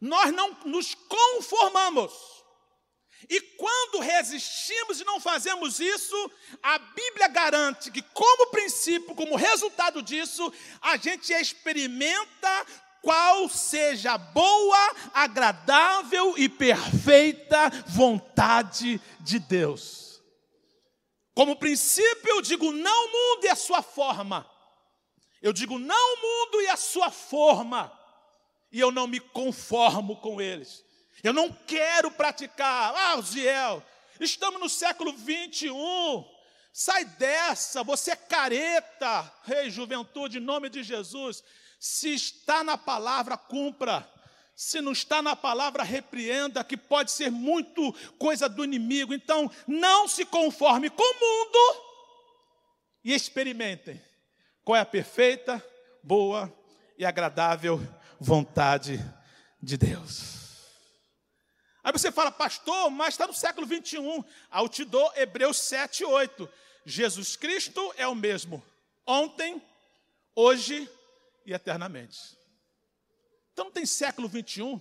nós 0.00 0.30
não 0.32 0.54
nos 0.66 0.94
conformamos. 0.94 2.35
E 3.28 3.40
quando 3.40 4.00
resistimos 4.00 5.00
e 5.00 5.04
não 5.04 5.18
fazemos 5.20 5.80
isso, 5.80 6.30
a 6.62 6.78
Bíblia 6.78 7.28
garante 7.28 7.90
que, 7.90 8.02
como 8.02 8.50
princípio, 8.50 9.14
como 9.14 9.36
resultado 9.36 10.02
disso, 10.02 10.52
a 10.80 10.96
gente 10.96 11.32
experimenta 11.32 12.66
qual 13.02 13.48
seja 13.48 14.12
a 14.12 14.18
boa, 14.18 14.94
agradável 15.14 16.36
e 16.36 16.48
perfeita 16.48 17.70
vontade 17.88 19.00
de 19.20 19.38
Deus. 19.38 20.22
Como 21.34 21.56
princípio, 21.56 22.30
eu 22.30 22.42
digo 22.42 22.72
não 22.72 23.12
mundo 23.12 23.44
e 23.44 23.48
a 23.48 23.56
sua 23.56 23.82
forma. 23.82 24.50
Eu 25.42 25.52
digo 25.52 25.78
não 25.78 26.16
mundo 26.16 26.62
e 26.62 26.68
a 26.68 26.76
sua 26.76 27.10
forma 27.10 27.92
e 28.72 28.80
eu 28.80 28.90
não 28.90 29.06
me 29.06 29.20
conformo 29.20 30.16
com 30.16 30.40
eles. 30.40 30.84
Eu 31.22 31.32
não 31.32 31.50
quero 31.50 32.10
praticar. 32.10 32.94
Ah, 32.94 33.20
Ziel, 33.20 33.82
estamos 34.20 34.60
no 34.60 34.68
século 34.68 35.12
21. 35.12 36.24
Sai 36.72 37.04
dessa, 37.04 37.82
você 37.82 38.12
é 38.12 38.16
careta. 38.16 39.32
Rei, 39.44 39.70
juventude, 39.70 40.38
em 40.38 40.42
nome 40.42 40.68
de 40.68 40.82
Jesus. 40.82 41.42
Se 41.80 42.14
está 42.14 42.62
na 42.62 42.76
palavra, 42.76 43.36
cumpra. 43.36 44.08
Se 44.54 44.80
não 44.80 44.92
está 44.92 45.20
na 45.20 45.36
palavra, 45.36 45.82
repreenda, 45.82 46.64
que 46.64 46.76
pode 46.76 47.10
ser 47.10 47.30
muito 47.30 47.92
coisa 48.18 48.48
do 48.48 48.64
inimigo. 48.64 49.12
Então, 49.12 49.50
não 49.66 50.08
se 50.08 50.24
conforme 50.24 50.88
com 50.88 51.02
o 51.02 51.20
mundo 51.20 51.86
e 53.04 53.14
experimentem 53.14 54.02
qual 54.64 54.76
é 54.76 54.80
a 54.80 54.86
perfeita, 54.86 55.64
boa 56.02 56.52
e 56.98 57.04
agradável 57.04 57.80
vontade 58.18 58.98
de 59.62 59.76
Deus. 59.76 60.45
Aí 61.86 61.92
você 61.92 62.10
fala, 62.10 62.32
pastor, 62.32 62.90
mas 62.90 63.14
está 63.14 63.28
no 63.28 63.32
século 63.32 63.64
21. 63.64 64.24
Aí 64.50 64.64
eu 64.64 64.68
te 64.68 64.84
dou 64.84 65.08
Hebreus 65.14 65.56
7, 65.58 66.04
8. 66.04 66.50
Jesus 66.84 67.36
Cristo 67.36 67.94
é 67.96 68.08
o 68.08 68.14
mesmo 68.14 68.60
ontem, 69.06 69.62
hoje 70.34 70.90
e 71.44 71.52
eternamente. 71.52 72.36
Então 73.52 73.66
não 73.66 73.72
tem 73.72 73.86
século 73.86 74.26
21, 74.26 74.80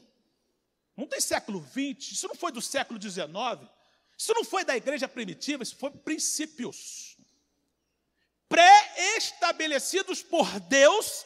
não 0.97 1.05
tem 1.05 1.21
século 1.21 1.59
20, 1.59 2.13
isso 2.13 2.27
não 2.27 2.33
foi 2.33 2.51
do 2.51 2.59
século 2.59 2.97
19, 2.97 3.69
isso 4.17 4.33
não 4.33 4.43
foi 4.43 4.65
da 4.65 4.75
igreja 4.75 5.07
primitiva, 5.07 5.61
isso 5.61 5.75
foi 5.75 5.91
princípios 5.91 7.17
pré-estabelecidos 8.49 10.23
por 10.23 10.59
Deus 10.61 11.23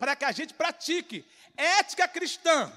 para 0.00 0.16
que 0.16 0.24
a 0.24 0.32
gente 0.32 0.52
pratique. 0.52 1.24
Ética 1.56 2.08
cristã, 2.08 2.72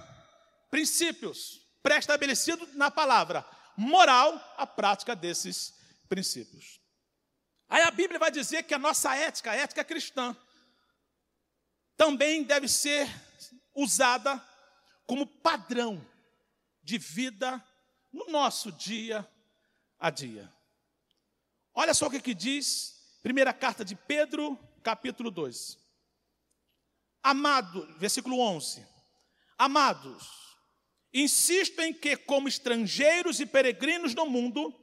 princípios 0.69 1.64
pré-estabelecidos 1.85 2.73
na 2.73 2.89
palavra, 2.89 3.45
moral, 3.77 4.33
a 4.57 4.65
prática 4.65 5.15
desses 5.15 5.71
princípios. 6.09 6.81
Aí 7.69 7.83
a 7.83 7.91
Bíblia 7.91 8.17
vai 8.17 8.31
dizer 8.31 8.63
que 8.63 8.73
a 8.73 8.79
nossa 8.79 9.15
ética, 9.15 9.51
a 9.51 9.55
ética 9.55 9.83
cristã, 9.83 10.35
também 11.95 12.41
deve 12.41 12.67
ser 12.67 13.07
usada 13.75 14.43
como 15.05 15.27
padrão 15.27 16.03
de 16.81 16.97
vida 16.97 17.63
no 18.11 18.29
nosso 18.29 18.71
dia 18.71 19.23
a 19.99 20.09
dia. 20.09 20.51
Olha 21.71 21.93
só 21.93 22.07
o 22.07 22.09
que, 22.09 22.19
que 22.19 22.33
diz, 22.33 23.19
primeira 23.21 23.53
carta 23.53 23.85
de 23.85 23.95
Pedro, 23.95 24.57
capítulo 24.81 25.29
2. 25.29 25.77
Amado, 27.21 27.95
versículo 27.99 28.39
11. 28.39 28.83
Amados, 29.55 30.44
insisto 31.15 31.79
em 31.81 31.93
que, 31.93 32.17
como 32.17 32.49
estrangeiros 32.49 33.39
e 33.39 33.45
peregrinos 33.45 34.13
no 34.13 34.25
mundo, 34.25 34.75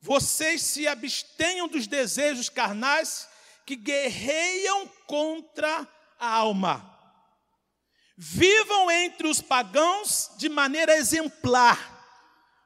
vocês 0.00 0.62
se 0.62 0.86
abstenham 0.86 1.66
dos 1.66 1.88
desejos 1.88 2.48
carnais 2.48 3.28
que 3.66 3.74
guerreiam 3.74 4.88
contra 5.08 5.86
a 6.20 6.28
alma. 6.28 6.94
Vivam 8.16 8.88
entre 8.90 9.26
os 9.26 9.40
pagãos 9.40 10.30
de 10.38 10.48
maneira 10.48 10.96
exemplar, 10.96 11.94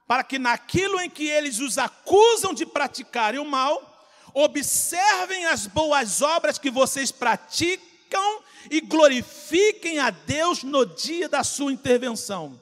para 0.06 0.22
que 0.22 0.38
naquilo 0.38 1.00
em 1.00 1.08
que 1.08 1.26
eles 1.26 1.58
os 1.58 1.78
acusam 1.78 2.52
de 2.52 2.66
praticarem 2.66 3.40
o 3.40 3.44
mal, 3.44 4.08
observem 4.34 5.46
as 5.46 5.66
boas 5.66 6.20
obras 6.20 6.58
que 6.58 6.70
vocês 6.70 7.10
praticam 7.10 8.44
e 8.70 8.82
glorifiquem 8.82 9.98
a 9.98 10.10
Deus 10.10 10.62
no 10.62 10.84
dia 10.84 11.28
da 11.28 11.42
sua 11.42 11.72
intervenção. 11.72 12.60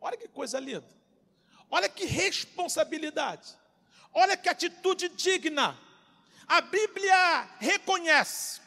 Olha 0.00 0.16
que 0.16 0.28
coisa 0.28 0.58
linda. 0.60 0.86
Olha 1.70 1.88
que 1.88 2.04
responsabilidade. 2.04 3.56
Olha 4.12 4.36
que 4.36 4.48
atitude 4.48 5.08
digna. 5.08 5.78
A 6.46 6.60
Bíblia 6.60 7.48
reconhece 7.58 8.60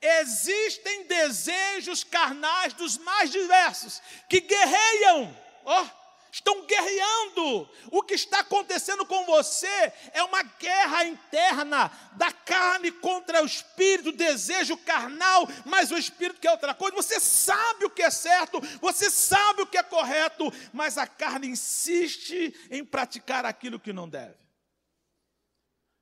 Existem 0.00 1.04
desejos 1.04 2.04
carnais 2.04 2.72
dos 2.74 2.98
mais 2.98 3.30
diversos 3.30 4.02
que 4.28 4.40
guerreiam, 4.40 5.36
ó, 5.64 5.82
oh, 5.82 5.88
estão 6.36 6.66
guerreando. 6.66 7.68
O 7.90 8.02
que 8.02 8.14
está 8.14 8.40
acontecendo 8.40 9.06
com 9.06 9.24
você 9.24 9.92
é 10.12 10.22
uma 10.22 10.42
guerra 10.42 11.04
interna 11.04 11.90
da 12.12 12.30
carne 12.30 12.92
contra 12.92 13.42
o 13.42 13.46
espírito, 13.46 14.10
o 14.10 14.16
desejo 14.16 14.76
carnal, 14.76 15.48
mas 15.64 15.90
o 15.90 15.96
espírito 15.96 16.40
quer 16.40 16.50
outra 16.50 16.74
coisa. 16.74 16.94
Você 16.94 17.18
sabe 17.18 17.86
o 17.86 17.90
que 17.90 18.02
é 18.02 18.10
certo, 18.10 18.60
você 18.80 19.10
sabe 19.10 19.62
o 19.62 19.66
que 19.66 19.78
é 19.78 19.82
correto, 19.82 20.52
mas 20.74 20.98
a 20.98 21.06
carne 21.06 21.48
insiste 21.48 22.54
em 22.70 22.84
praticar 22.84 23.46
aquilo 23.46 23.80
que 23.80 23.92
não 23.92 24.08
deve. 24.08 24.36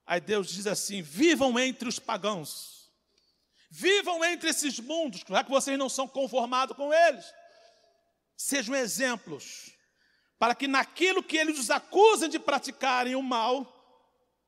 Aí 0.05 0.21
Deus 0.21 0.49
diz 0.49 0.67
assim: 0.67 1.01
vivam 1.01 1.59
entre 1.59 1.89
os 1.89 2.01
pagãos. 2.01 2.75
Vivam 3.71 4.25
entre 4.25 4.51
esses 4.51 4.79
mundos, 4.79 5.25
já 5.29 5.43
que 5.43 5.51
vocês 5.51 5.77
não 5.77 5.89
são 5.89 6.07
conformados 6.07 6.77
com 6.77 6.93
eles. 6.95 7.25
Sejam 8.37 8.75
exemplos, 8.75 9.74
para 10.45 10.55
que 10.55 10.69
naquilo 10.69 11.23
que 11.23 11.39
eles 11.39 11.59
os 11.59 11.71
acusam 11.71 12.29
de 12.29 12.39
praticarem 12.39 13.15
o 13.15 13.23
mal, 13.23 13.67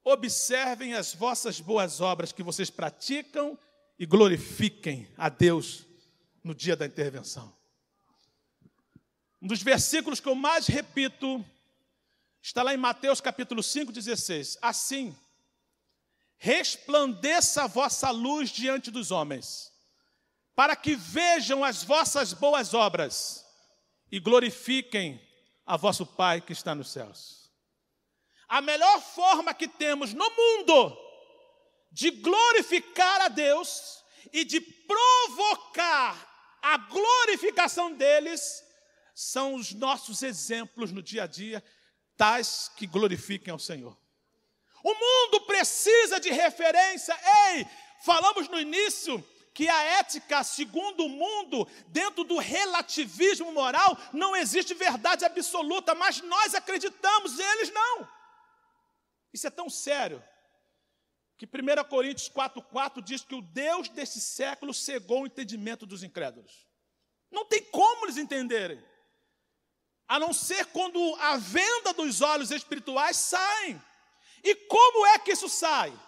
observem 0.05 0.93
as 0.93 1.15
vossas 1.15 1.59
boas 1.59 2.03
obras 2.03 2.33
que 2.33 2.43
vocês 2.43 2.69
praticam 2.69 3.59
e 3.99 4.05
glorifiquem 4.05 5.09
a 5.17 5.31
Deus 5.31 5.87
no 6.45 6.55
dia 6.55 6.77
da 6.77 6.85
intervenção. 6.85 7.51
Um 9.41 9.47
dos 9.47 9.63
versículos 9.63 10.21
que 10.21 10.29
eu 10.29 10.35
mais 10.35 10.67
repito 10.67 11.43
está 12.43 12.63
lá 12.63 12.75
em 12.75 12.77
Mateus 12.77 13.19
capítulo 13.23 13.63
5, 13.63 13.91
16. 13.91 14.59
Assim, 14.61 15.17
resplandeça 16.37 17.65
a 17.65 17.67
vossa 17.67 18.11
luz 18.11 18.51
diante 18.51 18.91
dos 18.91 19.11
homens, 19.11 19.73
para 20.55 20.77
que 20.77 20.95
vejam 20.95 21.65
as 21.65 21.83
vossas 21.83 22.35
boas 22.35 22.75
obras 22.75 23.47
e 24.13 24.21
glorifiquem 24.21 25.25
a 25.67 25.77
vosso 25.77 26.07
Pai 26.07 26.41
que 26.41 26.53
está 26.53 26.75
nos 26.75 26.91
céus. 26.91 27.51
A 28.49 28.61
melhor 28.61 29.03
forma 29.03 29.53
que 29.53 29.67
temos 29.67 30.15
no 30.15 30.31
mundo 30.31 30.97
de 31.91 32.11
glorificar 32.13 33.23
a 33.23 33.29
Deus 33.29 34.05
e 34.33 34.45
de 34.45 34.61
provocar 34.61 36.59
a 36.63 36.77
glorificação 36.79 37.93
deles 37.93 38.63
são 39.15 39.55
os 39.55 39.73
nossos 39.73 40.23
exemplos 40.23 40.93
no 40.93 41.03
dia 41.03 41.25
a 41.25 41.27
dia, 41.27 41.65
tais 42.17 42.71
que 42.77 42.87
glorifiquem 42.87 43.51
ao 43.51 43.59
Senhor. 43.59 43.97
O 44.85 44.95
mundo 44.95 45.41
precisa 45.47 46.21
de 46.21 46.31
referência. 46.31 47.19
Ei, 47.51 47.67
falamos 48.05 48.49
no 48.49 48.61
início 48.61 49.27
que 49.57 49.71
a 49.71 49.83
ética, 50.01 50.45
segundo 50.45 51.07
o 51.07 51.09
mundo, 51.09 51.67
dentro 51.89 52.25
do 52.25 52.37
relativismo 52.37 53.51
moral, 53.53 53.97
não 54.13 54.37
existe 54.37 54.75
verdade 54.75 55.25
absoluta, 55.25 55.95
mas 55.95 56.21
nós 56.21 56.55
acreditamos, 56.55 57.39
eles 57.39 57.73
não. 57.73 58.07
Isso 59.33 59.47
é 59.47 59.51
tão 59.51 59.71
sério 59.71 60.23
que 61.39 61.47
1 61.47 61.89
Coríntios 61.89 62.29
4,4 62.29 63.03
diz 63.03 63.25
que 63.25 63.35
o 63.35 63.41
Deus 63.41 63.89
desse 63.89 64.21
século 64.21 64.75
cegou 64.75 65.23
o 65.23 65.27
entendimento 65.27 65.87
dos 65.87 66.03
incrédulos. 66.03 66.67
Não 67.31 67.47
tem 67.47 67.63
como 67.63 68.05
eles 68.05 68.19
entenderem, 68.19 68.85
a 70.07 70.19
não 70.19 70.35
ser 70.35 70.67
quando 70.67 71.15
a 71.15 71.39
venda 71.39 71.95
dos 71.95 72.21
olhos 72.21 72.51
espirituais 72.51 73.17
saem. 73.17 73.83
E 74.45 74.55
como 74.55 75.07
é 75.07 75.19
que 75.19 75.33
isso 75.33 75.49
sai? 75.49 75.99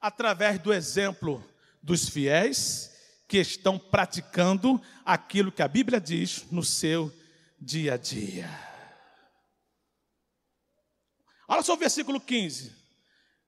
Através 0.00 0.58
do 0.58 0.74
exemplo 0.74 1.48
dos 1.86 2.08
fiéis 2.08 2.92
que 3.28 3.38
estão 3.38 3.78
praticando 3.78 4.82
aquilo 5.04 5.52
que 5.52 5.62
a 5.62 5.68
Bíblia 5.68 6.00
diz 6.00 6.44
no 6.50 6.64
seu 6.64 7.12
dia 7.60 7.94
a 7.94 7.96
dia. 7.96 8.50
Olha 11.46 11.62
só 11.62 11.74
o 11.74 11.76
versículo 11.78 12.20
15. 12.20 12.74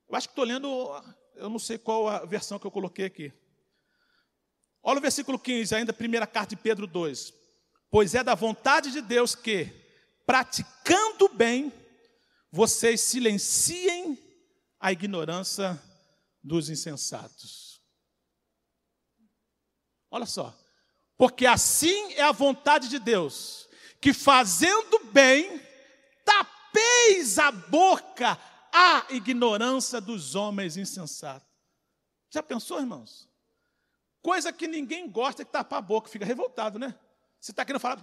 Eu 0.09 0.15
acho 0.15 0.29
que 0.29 0.33
estou 0.33 0.45
lendo, 0.45 0.69
eu 1.35 1.51
não 1.51 1.59
sei 1.59 1.79
qual 1.79 2.07
a 2.09 2.25
versão 2.25 2.61
que 2.61 2.67
eu 2.67 2.71
coloquei 2.71 3.07
aqui. 3.07 3.33
Olha 4.85 4.99
o 4.99 5.03
versículo 5.03 5.37
15, 5.37 5.75
ainda 5.75 5.93
primeira 5.93 6.27
carta 6.27 6.55
de 6.55 6.63
Pedro 6.63 6.87
2. 6.87 7.35
Pois 7.91 8.15
é 8.15 8.23
da 8.23 8.37
vontade 8.37 8.93
de 8.93 9.01
Deus 9.01 9.35
que, 9.35 9.69
praticando 10.25 11.29
bem, 11.31 11.73
vocês 12.53 13.01
silenciem 13.01 14.17
a 14.79 14.93
ignorância 14.93 15.77
dos 16.41 16.71
insensatos. 16.71 17.68
Olha 20.11 20.27
só, 20.27 20.57
porque 21.17 21.47
assim 21.47 22.13
é 22.15 22.23
a 22.23 22.33
vontade 22.33 22.89
de 22.89 22.99
Deus, 22.99 23.69
que 24.01 24.13
fazendo 24.13 25.05
bem, 25.07 25.61
tapeis 26.25 27.39
a 27.39 27.51
boca 27.51 28.39
à 28.73 29.07
ignorância 29.11 30.01
dos 30.01 30.35
homens 30.35 30.77
insensatos. 30.77 31.49
Já 32.31 32.43
pensou, 32.43 32.79
irmãos? 32.79 33.29
Coisa 34.23 34.53
que 34.53 34.67
ninguém 34.67 35.11
gosta 35.11 35.45
de 35.45 35.51
tapar 35.51 35.79
a 35.79 35.83
boca, 35.83 36.09
fica 36.09 36.25
revoltado, 36.25 36.79
né? 36.79 36.95
Você 37.41 37.53
está 37.53 37.65
querendo 37.65 37.81
falar. 37.81 38.03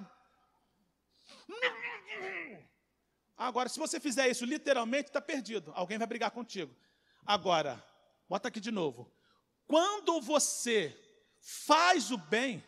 Agora, 3.38 3.68
se 3.68 3.78
você 3.78 4.00
fizer 4.00 4.30
isso 4.30 4.46
literalmente, 4.46 5.10
está 5.10 5.22
perdido. 5.22 5.72
Alguém 5.76 5.98
vai 5.98 6.08
brigar 6.08 6.32
contigo. 6.32 6.74
Agora, 7.26 7.84
bota 8.30 8.48
aqui 8.48 8.60
de 8.60 8.72
novo. 8.72 9.12
Quando 9.68 10.22
você 10.22 10.98
faz 11.46 12.10
o 12.10 12.18
bem, 12.18 12.64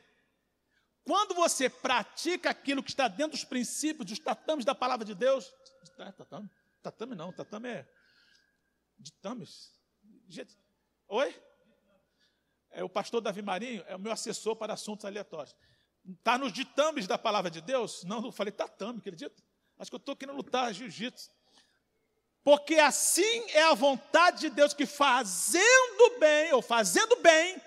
quando 1.04 1.34
você 1.34 1.68
pratica 1.68 2.52
aquilo 2.52 2.84
que 2.84 2.92
está 2.92 3.08
dentro 3.08 3.32
dos 3.32 3.44
princípios, 3.44 4.06
dos 4.06 4.20
tatames 4.20 4.64
da 4.64 4.76
palavra 4.76 5.04
de 5.04 5.16
Deus, 5.16 5.52
é, 5.98 6.12
tatame, 6.12 6.50
tatame 6.84 7.16
não, 7.16 7.34
tatame 7.34 7.70
é 7.70 7.88
ditames. 9.00 9.72
Oi? 11.08 11.36
É 12.70 12.84
o 12.84 12.90
pastor 12.90 13.20
Davi 13.20 13.42
Marinho, 13.42 13.84
é 13.88 13.96
o 13.96 14.00
meu 14.00 14.12
assessor 14.12 14.56
para 14.56 14.74
assuntos 14.74 15.06
aleatórios. 15.06 15.56
Está 16.08 16.38
nos 16.38 16.54
ditames 16.54 17.08
da 17.08 17.18
palavra 17.18 17.50
de 17.50 17.62
Deus? 17.62 18.04
Não, 18.04 18.22
não 18.22 18.32
falei 18.32 18.52
tatame, 18.52 19.00
acredita? 19.00 19.42
Acho 19.80 19.90
que 19.90 19.96
eu 19.96 20.00
estou 20.00 20.16
querendo 20.16 20.36
lutar 20.36 20.72
jiu-jitsu. 20.72 21.32
Porque 22.44 22.76
assim 22.76 23.50
é 23.52 23.64
a 23.64 23.74
vontade 23.74 24.42
de 24.42 24.50
Deus 24.52 24.74
que 24.74 24.86
fazendo 24.86 26.20
bem, 26.20 26.54
ou 26.54 26.62
fazendo 26.62 27.16
bem, 27.18 27.60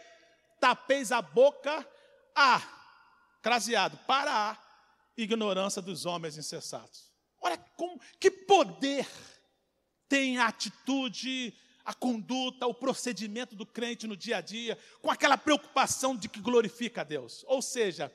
tapeis 0.60 1.10
a 1.10 1.22
boca 1.22 1.86
a, 2.36 2.62
craseado, 3.42 3.96
para 4.06 4.30
a 4.50 4.58
ignorância 5.16 5.80
dos 5.80 6.06
homens 6.06 6.36
insensatos. 6.36 7.10
Olha 7.40 7.56
como, 7.76 8.00
que 8.20 8.30
poder 8.30 9.08
tem 10.08 10.38
a 10.38 10.46
atitude, 10.46 11.56
a 11.84 11.94
conduta, 11.94 12.66
o 12.66 12.74
procedimento 12.74 13.56
do 13.56 13.64
crente 13.64 14.06
no 14.06 14.16
dia 14.16 14.38
a 14.38 14.40
dia, 14.40 14.78
com 15.00 15.10
aquela 15.10 15.38
preocupação 15.38 16.16
de 16.16 16.28
que 16.28 16.40
glorifica 16.40 17.00
a 17.00 17.04
Deus. 17.04 17.44
Ou 17.46 17.62
seja, 17.62 18.12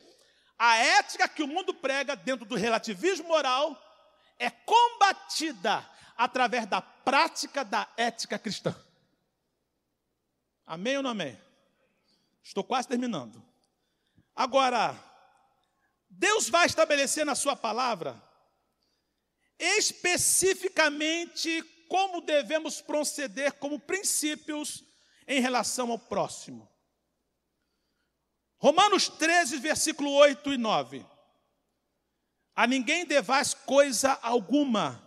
a 0.58 0.78
ética 0.78 1.28
que 1.28 1.42
o 1.42 1.48
mundo 1.48 1.74
prega 1.74 2.16
dentro 2.16 2.46
do 2.46 2.56
relativismo 2.56 3.28
moral 3.28 3.82
é 4.38 4.50
combatida 4.50 5.90
através 6.18 6.66
da 6.66 6.82
prática 6.82 7.64
da 7.64 7.90
ética 7.98 8.38
cristã. 8.38 8.76
Amém 10.66 10.98
ou 10.98 11.04
não 11.04 11.12
amém? 11.12 11.45
Estou 12.46 12.64
quase 12.64 12.88
terminando. 12.88 13.44
Agora, 14.36 14.96
Deus 16.08 16.48
vai 16.48 16.68
estabelecer 16.68 17.26
na 17.26 17.36
Sua 17.36 17.56
palavra 17.56 18.24
especificamente 19.58 21.64
como 21.88 22.22
devemos 22.22 22.82
proceder 22.82 23.54
como 23.54 23.80
princípios 23.80 24.84
em 25.28 25.42
relação 25.42 25.90
ao 25.92 25.98
próximo. 25.98 26.70
Romanos 28.58 29.10
13, 29.10 29.58
versículo 29.58 30.12
8 30.12 30.54
e 30.54 30.58
9. 30.58 31.04
A 32.56 32.68
ninguém 32.68 33.06
devais 33.06 33.54
coisa 33.54 34.14
alguma, 34.22 35.02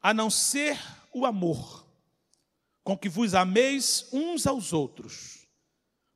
a 0.00 0.12
não 0.12 0.28
ser 0.30 0.78
o 1.12 1.24
amor, 1.26 1.86
com 2.84 2.96
que 2.96 3.08
vos 3.08 3.34
ameis 3.34 4.08
uns 4.12 4.46
aos 4.46 4.72
outros. 4.72 5.41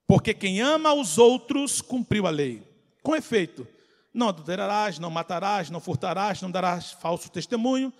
Porque 0.07 0.33
quem 0.33 0.61
ama 0.61 0.91
aos 0.91 1.19
outros 1.19 1.81
cumpriu 1.81 2.27
a 2.27 2.31
lei. 2.31 2.63
Com 3.03 3.17
efeito, 3.17 3.67
não 4.15 4.29
adulterarás, 4.29 4.99
não 4.99 5.11
matarás, 5.11 5.69
não 5.69 5.81
furtarás, 5.81 6.41
não 6.41 6.51
darás 6.51 6.93
falso 6.93 7.31
testemunho, 7.31 7.93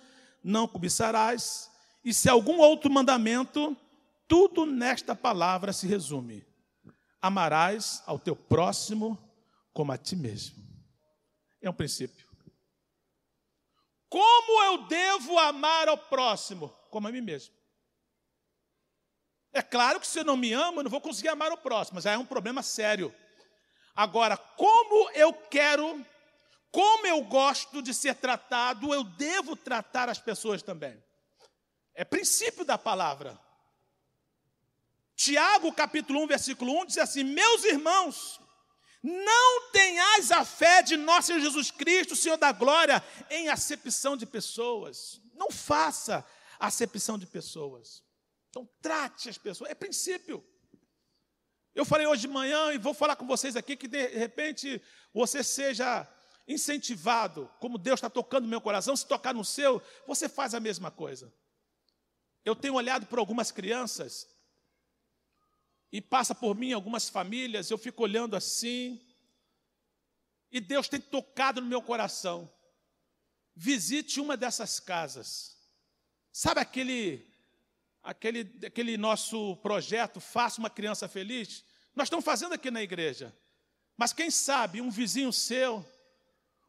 não 0.43 0.67
cobiçarás. 0.67 1.69
E 2.03 2.13
se 2.13 2.29
algum 2.29 2.59
outro 2.59 2.89
mandamento, 2.89 3.75
tudo 4.27 4.65
nesta 4.65 5.15
palavra 5.15 5.73
se 5.73 5.85
resume: 5.85 6.45
amarás 7.21 8.01
ao 8.05 8.17
teu 8.17 8.35
próximo 8.35 9.17
como 9.73 9.91
a 9.91 9.97
ti 9.97 10.15
mesmo. 10.15 10.63
É 11.61 11.69
um 11.69 11.73
princípio. 11.73 12.25
Como 14.09 14.63
eu 14.63 14.87
devo 14.87 15.37
amar 15.37 15.89
ao 15.89 15.97
próximo? 15.97 16.69
Como 16.89 17.07
a 17.07 17.11
mim 17.11 17.21
mesmo. 17.21 17.53
É 19.57 19.61
claro 19.63 19.99
que 19.99 20.05
se 20.05 20.19
eu 20.19 20.23
não 20.23 20.37
me 20.37 20.53
amo, 20.53 20.79
eu 20.79 20.83
não 20.83 20.91
vou 20.91 21.01
conseguir 21.01 21.29
amar 21.29 21.51
o 21.51 21.57
próximo, 21.57 21.99
já 21.99 22.11
é 22.11 22.17
um 22.17 22.25
problema 22.25 22.61
sério. 22.61 23.11
Agora, 23.95 24.37
como 24.37 25.09
eu 25.15 25.33
quero, 25.33 26.05
como 26.69 27.07
eu 27.07 27.23
gosto 27.23 27.81
de 27.81 27.91
ser 27.91 28.13
tratado, 28.13 28.93
eu 28.93 29.03
devo 29.03 29.55
tratar 29.55 30.09
as 30.09 30.19
pessoas 30.19 30.61
também. 30.61 31.03
É 31.95 32.05
princípio 32.05 32.63
da 32.63 32.77
palavra. 32.77 33.39
Tiago, 35.15 35.73
capítulo 35.73 36.21
1, 36.25 36.27
versículo 36.27 36.79
1, 36.81 36.85
diz 36.85 36.97
assim: 36.99 37.23
Meus 37.23 37.63
irmãos, 37.63 38.39
não 39.01 39.71
tenhais 39.71 40.29
a 40.29 40.45
fé 40.45 40.83
de 40.83 40.95
nosso 40.95 41.27
Senhor 41.29 41.39
Jesus 41.39 41.71
Cristo, 41.71 42.15
Senhor 42.15 42.37
da 42.37 42.51
glória, 42.51 43.03
em 43.31 43.49
acepção 43.49 44.15
de 44.15 44.27
pessoas. 44.27 45.19
Não 45.33 45.49
faça 45.49 46.23
acepção 46.59 47.17
de 47.17 47.25
pessoas. 47.25 48.05
Então, 48.49 48.67
trate 48.81 49.29
as 49.29 49.37
pessoas. 49.37 49.69
É 49.69 49.75
princípio. 49.75 50.43
Eu 51.75 51.85
falei 51.85 52.07
hoje 52.07 52.21
de 52.21 52.27
manhã 52.27 52.73
e 52.73 52.77
vou 52.77 52.93
falar 52.93 53.15
com 53.15 53.27
vocês 53.27 53.55
aqui 53.55 53.75
que 53.75 53.87
de 53.87 54.07
repente 54.07 54.81
você 55.13 55.43
seja 55.43 56.11
incentivado, 56.47 57.51
como 57.59 57.77
Deus 57.77 57.97
está 57.97 58.09
tocando 58.09 58.43
no 58.43 58.49
meu 58.49 58.61
coração, 58.61 58.95
se 58.95 59.05
tocar 59.05 59.33
no 59.33 59.43
seu, 59.43 59.81
você 60.07 60.29
faz 60.29 60.55
a 60.55 60.59
mesma 60.59 60.89
coisa. 60.89 61.31
Eu 62.43 62.55
tenho 62.55 62.75
olhado 62.75 63.05
para 63.05 63.19
algumas 63.19 63.51
crianças 63.51 64.27
e 65.91 66.01
passa 66.01 66.33
por 66.33 66.55
mim 66.55 66.71
algumas 66.71 67.09
famílias, 67.09 67.69
eu 67.69 67.77
fico 67.77 68.03
olhando 68.03 68.35
assim, 68.35 69.05
e 70.49 70.59
Deus 70.59 70.87
tem 70.87 70.99
tocado 70.99 71.61
no 71.61 71.67
meu 71.67 71.81
coração. 71.81 72.51
Visite 73.55 74.19
uma 74.21 74.37
dessas 74.37 74.79
casas. 74.79 75.57
Sabe 76.31 76.61
aquele 76.61 77.26
aquele 78.07 78.49
aquele 78.65 78.97
nosso 78.97 79.57
projeto 79.57 80.19
Faça 80.19 80.59
uma 80.59 80.69
criança 80.69 81.07
feliz? 81.07 81.63
Nós 81.95 82.05
estamos 82.05 82.23
fazendo 82.23 82.53
aqui 82.53 82.71
na 82.71 82.81
igreja. 82.81 83.35
Mas 83.97 84.13
quem 84.13 84.31
sabe 84.31 84.79
um 84.79 84.91
vizinho 84.91 85.33
seu, 85.33 85.85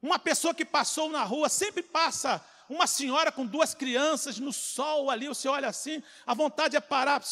uma 0.00 0.18
pessoa 0.18 0.54
que 0.54 0.64
passou 0.64 1.10
na 1.10 1.22
rua, 1.22 1.48
sempre 1.48 1.82
passa 1.82 2.44
uma 2.68 2.86
senhora 2.86 3.30
com 3.30 3.46
duas 3.46 3.74
crianças 3.74 4.38
no 4.38 4.52
sol 4.52 5.10
ali, 5.10 5.28
você 5.28 5.48
olha 5.48 5.68
assim, 5.68 6.02
a 6.26 6.34
vontade 6.34 6.76
é 6.76 6.80
parar, 6.80 7.22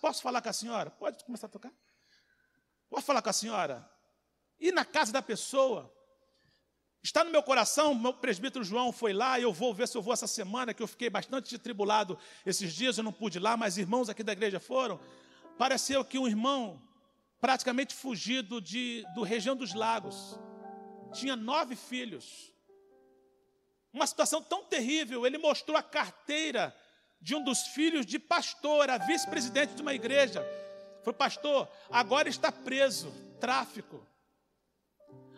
Posso 0.00 0.22
falar 0.22 0.40
com 0.40 0.48
a 0.48 0.52
senhora? 0.52 0.90
Pode 0.90 1.24
começar 1.24 1.46
a 1.46 1.50
tocar? 1.50 1.72
Posso 2.88 3.06
falar 3.06 3.20
com 3.20 3.30
a 3.30 3.32
senhora? 3.32 3.90
Ir 4.60 4.72
na 4.72 4.84
casa 4.84 5.12
da 5.12 5.20
pessoa. 5.20 5.92
Está 7.02 7.22
no 7.22 7.30
meu 7.30 7.42
coração, 7.42 7.94
meu 7.94 8.12
presbítero 8.12 8.64
João 8.64 8.92
foi 8.92 9.12
lá, 9.12 9.38
eu 9.38 9.52
vou 9.52 9.72
ver 9.72 9.86
se 9.86 9.96
eu 9.96 10.02
vou 10.02 10.12
essa 10.12 10.26
semana, 10.26 10.74
que 10.74 10.82
eu 10.82 10.86
fiquei 10.86 11.08
bastante 11.08 11.56
tribulado 11.56 12.18
esses 12.44 12.72
dias, 12.72 12.98
eu 12.98 13.04
não 13.04 13.12
pude 13.12 13.38
ir 13.38 13.40
lá, 13.40 13.56
mas 13.56 13.78
irmãos 13.78 14.08
aqui 14.08 14.22
da 14.22 14.32
igreja 14.32 14.58
foram. 14.58 15.00
Pareceu 15.56 16.04
que 16.04 16.18
um 16.18 16.26
irmão, 16.26 16.82
praticamente 17.40 17.94
fugido 17.94 18.60
de, 18.60 19.04
do 19.14 19.22
região 19.22 19.54
dos 19.54 19.74
lagos, 19.74 20.38
tinha 21.12 21.36
nove 21.36 21.76
filhos. 21.76 22.52
Uma 23.92 24.06
situação 24.06 24.42
tão 24.42 24.64
terrível, 24.64 25.24
ele 25.24 25.38
mostrou 25.38 25.76
a 25.76 25.82
carteira 25.82 26.76
de 27.20 27.34
um 27.34 27.42
dos 27.42 27.60
filhos 27.68 28.04
de 28.04 28.18
pastor, 28.18 28.90
a 28.90 28.98
vice-presidente 28.98 29.74
de 29.74 29.82
uma 29.82 29.94
igreja. 29.94 30.44
Foi 31.02 31.12
pastor, 31.12 31.68
agora 31.90 32.28
está 32.28 32.50
preso, 32.50 33.12
tráfico. 33.40 34.04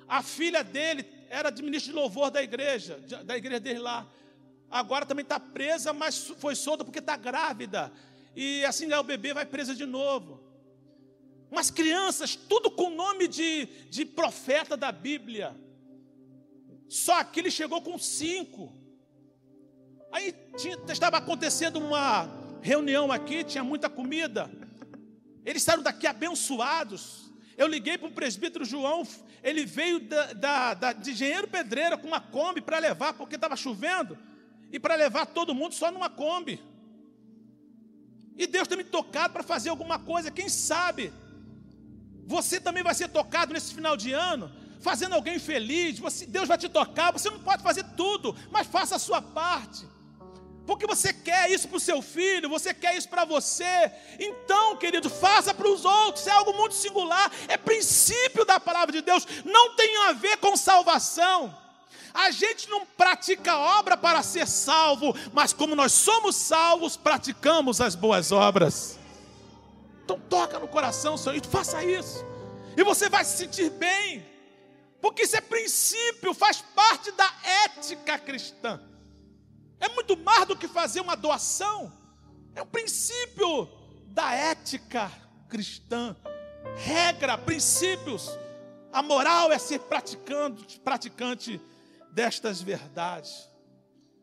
A 0.09 0.23
filha 0.23 0.65
dele 0.65 1.20
era 1.31 1.49
de 1.49 1.63
ministro 1.63 1.93
de 1.93 1.97
louvor 1.99 2.29
da 2.29 2.43
igreja, 2.43 2.99
da 3.25 3.37
igreja 3.37 3.61
dele 3.61 3.79
lá. 3.79 4.07
Agora 4.69 5.07
também 5.07 5.23
está 5.23 5.39
presa, 5.39 5.93
mas 5.93 6.19
foi 6.39 6.57
solta 6.57 6.85
porque 6.85 6.99
está 6.99 7.17
grávida. 7.17 7.93
E 8.35 8.65
assim 8.65 8.93
o 8.93 9.03
bebê 9.05 9.33
vai 9.33 9.47
presa 9.47 9.75
de 9.75 9.87
novo. 9.87 10.41
Umas 11.51 11.71
crianças, 11.71 12.35
tudo 12.35 12.71
com 12.71 12.91
nome 12.91 13.29
de, 13.29 13.67
de 13.89 14.05
profeta 14.05 14.77
da 14.77 14.91
Bíblia. 14.91 15.57
Só 16.89 17.23
que 17.23 17.39
ele 17.39 17.51
chegou 17.51 17.81
com 17.81 17.97
cinco. 17.97 18.73
Aí 20.11 20.33
tinha, 20.57 20.77
estava 20.89 21.19
acontecendo 21.19 21.79
uma 21.79 22.29
reunião 22.61 23.13
aqui, 23.13 23.45
tinha 23.45 23.63
muita 23.63 23.89
comida. 23.89 24.51
Eles 25.45 25.63
saíram 25.63 25.83
daqui 25.83 26.09
abençoados. 26.09 27.30
Eu 27.61 27.67
liguei 27.67 27.99
para 27.99 28.09
o 28.09 28.13
presbítero 28.13 28.65
João, 28.65 29.07
ele 29.43 29.67
veio 29.67 30.01
da, 30.01 30.33
da, 30.33 30.75
da, 30.75 30.93
de 30.95 31.11
engenheiro 31.11 31.47
pedreira 31.47 31.99
com 31.99 32.07
uma 32.09 32.19
Kombi 32.19 32.63
para 32.63 32.79
levar, 32.79 33.13
porque 33.13 33.35
estava 33.35 33.55
chovendo, 33.55 34.17
e 34.73 34.81
para 34.81 34.95
levar 34.95 35.27
todo 35.27 35.55
mundo 35.55 35.75
só 35.75 35.91
numa 35.91 36.09
Kombi. 36.09 36.59
E 38.35 38.47
Deus 38.47 38.67
tem 38.67 38.79
me 38.79 38.85
tocado 38.85 39.35
para 39.35 39.43
fazer 39.43 39.69
alguma 39.69 39.99
coisa, 39.99 40.31
quem 40.31 40.49
sabe? 40.49 41.13
Você 42.27 42.59
também 42.59 42.83
vai 42.83 42.95
ser 42.95 43.09
tocado 43.09 43.53
nesse 43.53 43.75
final 43.75 43.95
de 43.95 44.11
ano, 44.11 44.51
fazendo 44.81 45.15
alguém 45.15 45.39
feliz. 45.39 45.99
Você, 45.99 46.25
Deus 46.25 46.49
vai 46.49 46.57
te 46.57 46.67
tocar, 46.67 47.13
você 47.13 47.29
não 47.29 47.41
pode 47.41 47.63
fazer 47.63 47.85
tudo, 47.95 48.35
mas 48.51 48.67
faça 48.69 48.97
a 48.97 48.99
sua 48.99 49.21
parte 49.21 49.87
porque 50.67 50.87
você 50.87 51.13
quer 51.13 51.51
isso 51.51 51.69
para 51.69 51.77
o 51.77 51.81
seu 51.81 52.01
filho, 52.01 52.49
você 52.49 52.73
quer 52.73 52.97
isso 52.97 53.09
para 53.09 53.25
você. 53.25 53.91
Então, 54.19 54.77
querido, 54.77 55.11
faça 55.11 55.53
para 55.53 55.69
os 55.69 55.85
outros, 55.85 56.27
é 56.27 56.31
algo 56.31 56.53
muito 56.53 56.75
singular, 56.75 57.31
é 57.49 57.57
princípio 57.57 58.45
da 58.45 58.61
palavra 58.61 58.93
de 58.93 59.03
Deus, 59.03 59.27
não 59.45 59.75
tem 59.75 59.97
a 60.05 60.13
ver 60.13 60.37
com 60.37 60.57
salvação. 60.57 61.57
A 62.13 62.31
gente 62.31 62.69
não 62.69 62.85
pratica 62.85 63.57
obra 63.57 63.97
para 63.97 64.23
ser 64.23 64.47
salvo, 64.47 65.15
mas 65.33 65.53
como 65.53 65.77
nós 65.77 65.93
somos 65.93 66.35
salvos, 66.37 66.97
praticamos 66.97 67.81
as 67.81 67.95
boas 67.95 68.33
obras. 68.33 68.99
Então 70.05 70.19
toca 70.29 70.59
no 70.59 70.67
coração, 70.67 71.17
Senhor, 71.17 71.37
e 71.37 71.47
faça 71.47 71.85
isso. 71.85 72.25
E 72.77 72.83
você 72.83 73.09
vai 73.09 73.25
se 73.25 73.37
sentir 73.37 73.71
bem. 73.71 74.27
Porque 75.01 75.23
isso 75.23 75.37
é 75.37 75.41
princípio, 75.41 76.35
faz 76.35 76.61
parte 76.75 77.11
da 77.13 77.33
ética 77.65 78.19
cristã. 78.19 78.81
É 79.81 79.89
muito 79.89 80.17
mais 80.17 80.47
do 80.47 80.55
que 80.55 80.69
fazer 80.69 81.01
uma 81.01 81.17
doação. 81.17 81.91
É 82.55 82.63
um 82.63 82.67
princípio 82.67 83.67
da 84.09 84.35
ética 84.35 85.11
cristã. 85.49 86.15
Regra, 86.77 87.39
princípios. 87.39 88.29
A 88.93 89.03
moral 89.03 89.51
é 89.51 89.59
ser 89.59 89.81
praticante, 89.81 90.79
praticante 90.81 91.61
destas 92.13 92.61
verdades. 92.61 93.49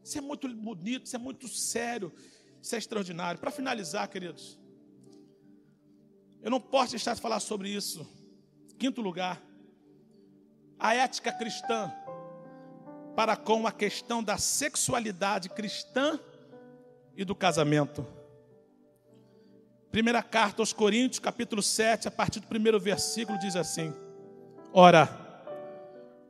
Isso 0.04 0.18
é 0.18 0.22
muito 0.22 0.48
bonito, 0.48 1.06
isso 1.06 1.16
é 1.16 1.20
muito 1.20 1.48
sério, 1.48 2.14
isso 2.62 2.76
é 2.76 2.78
extraordinário. 2.78 3.40
Para 3.40 3.52
finalizar, 3.52 4.08
queridos, 4.08 4.60
eu 6.42 6.52
não 6.52 6.62
posso 6.62 6.92
deixar 6.92 7.16
de 7.16 7.22
falar 7.22 7.40
sobre 7.40 7.70
isso. 7.70 8.08
Quinto 8.78 9.02
lugar, 9.02 9.42
a 10.78 10.94
ética 10.94 11.32
cristã 11.32 11.92
para 13.18 13.36
com 13.36 13.66
a 13.66 13.72
questão 13.72 14.24
da 14.24 14.38
sexualidade 14.38 15.50
cristã 15.50 16.20
e 17.16 17.26
do 17.26 17.34
casamento. 17.34 18.06
Primeira 19.92 20.22
carta 20.22 20.62
aos 20.62 20.72
Coríntios, 20.72 21.18
capítulo 21.18 21.64
7, 21.64 22.08
a 22.08 22.12
partir 22.12 22.42
do 22.42 22.46
primeiro 22.46 22.80
versículo, 22.80 23.40
diz 23.40 23.56
assim: 23.56 23.92
Ora, 24.72 25.10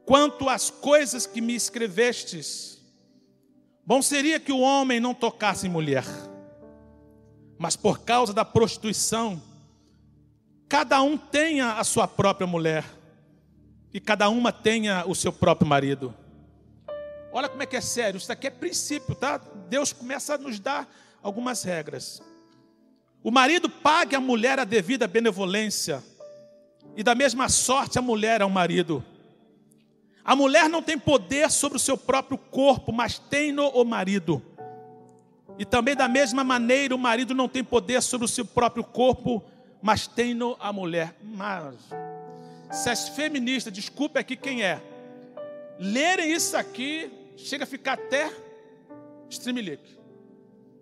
quanto 0.05 0.47
às 0.47 0.69
coisas 0.69 1.25
que 1.25 1.41
me 1.41 1.53
escrevestes, 1.53 2.81
bom 3.85 4.01
seria 4.01 4.39
que 4.39 4.53
o 4.53 4.61
homem 4.61 5.01
não 5.01 5.13
tocasse 5.13 5.67
em 5.67 5.69
mulher, 5.69 6.05
mas 7.59 7.75
por 7.75 7.99
causa 7.99 8.33
da 8.33 8.45
prostituição, 8.45 9.43
cada 10.69 11.01
um 11.01 11.17
tenha 11.17 11.73
a 11.73 11.83
sua 11.83 12.07
própria 12.07 12.47
mulher, 12.47 12.85
e 13.93 13.99
cada 13.99 14.29
uma 14.29 14.53
tenha 14.53 15.03
o 15.05 15.13
seu 15.13 15.33
próprio 15.33 15.67
marido. 15.67 16.15
Olha 17.31 17.49
como 17.49 17.61
é 17.61 17.65
que 17.65 17.75
é 17.75 17.81
sério, 17.81 18.17
isso 18.17 18.31
aqui 18.31 18.47
é 18.47 18.49
princípio, 18.49 19.13
tá? 19.13 19.39
Deus 19.69 19.91
começa 19.93 20.35
a 20.35 20.37
nos 20.37 20.59
dar 20.59 20.87
algumas 21.21 21.63
regras. 21.63 22.21
O 23.23 23.31
marido 23.31 23.69
pague 23.69 24.15
à 24.15 24.19
mulher 24.19 24.59
a 24.59 24.63
devida 24.63 25.07
benevolência, 25.07 26.03
e 26.95 27.03
da 27.03 27.13
mesma 27.13 27.49
sorte 27.49 27.99
a 27.99 28.01
mulher 28.01 28.41
ao 28.41 28.49
marido. 28.49 29.03
A 30.23 30.35
mulher 30.35 30.67
não 30.67 30.81
tem 30.81 30.97
poder 30.97 31.51
sobre 31.51 31.77
o 31.77 31.79
seu 31.79 31.97
próprio 31.97 32.37
corpo, 32.37 32.91
mas 32.91 33.19
tem-no 33.19 33.67
o 33.69 33.85
marido. 33.85 34.41
E 35.59 35.65
também 35.65 35.95
da 35.95 36.07
mesma 36.07 36.43
maneira 36.43 36.95
o 36.95 36.99
marido 36.99 37.33
não 37.33 37.47
tem 37.47 37.63
poder 37.63 38.01
sobre 38.01 38.25
o 38.25 38.27
seu 38.27 38.45
próprio 38.45 38.83
corpo, 38.83 39.43
mas 39.81 40.05
tem-no 40.05 40.57
a 40.59 40.73
mulher. 40.73 41.15
Mas, 41.23 41.75
se 42.71 42.89
as 42.89 43.09
feministas, 43.09 43.71
desculpe 43.71 44.19
aqui 44.19 44.35
quem 44.35 44.63
é, 44.63 44.81
lerem 45.79 46.31
isso 46.31 46.55
aqui, 46.55 47.11
chega 47.35 47.63
a 47.63 47.67
ficar 47.67 47.93
até 47.93 48.31
streamlick. 49.29 49.97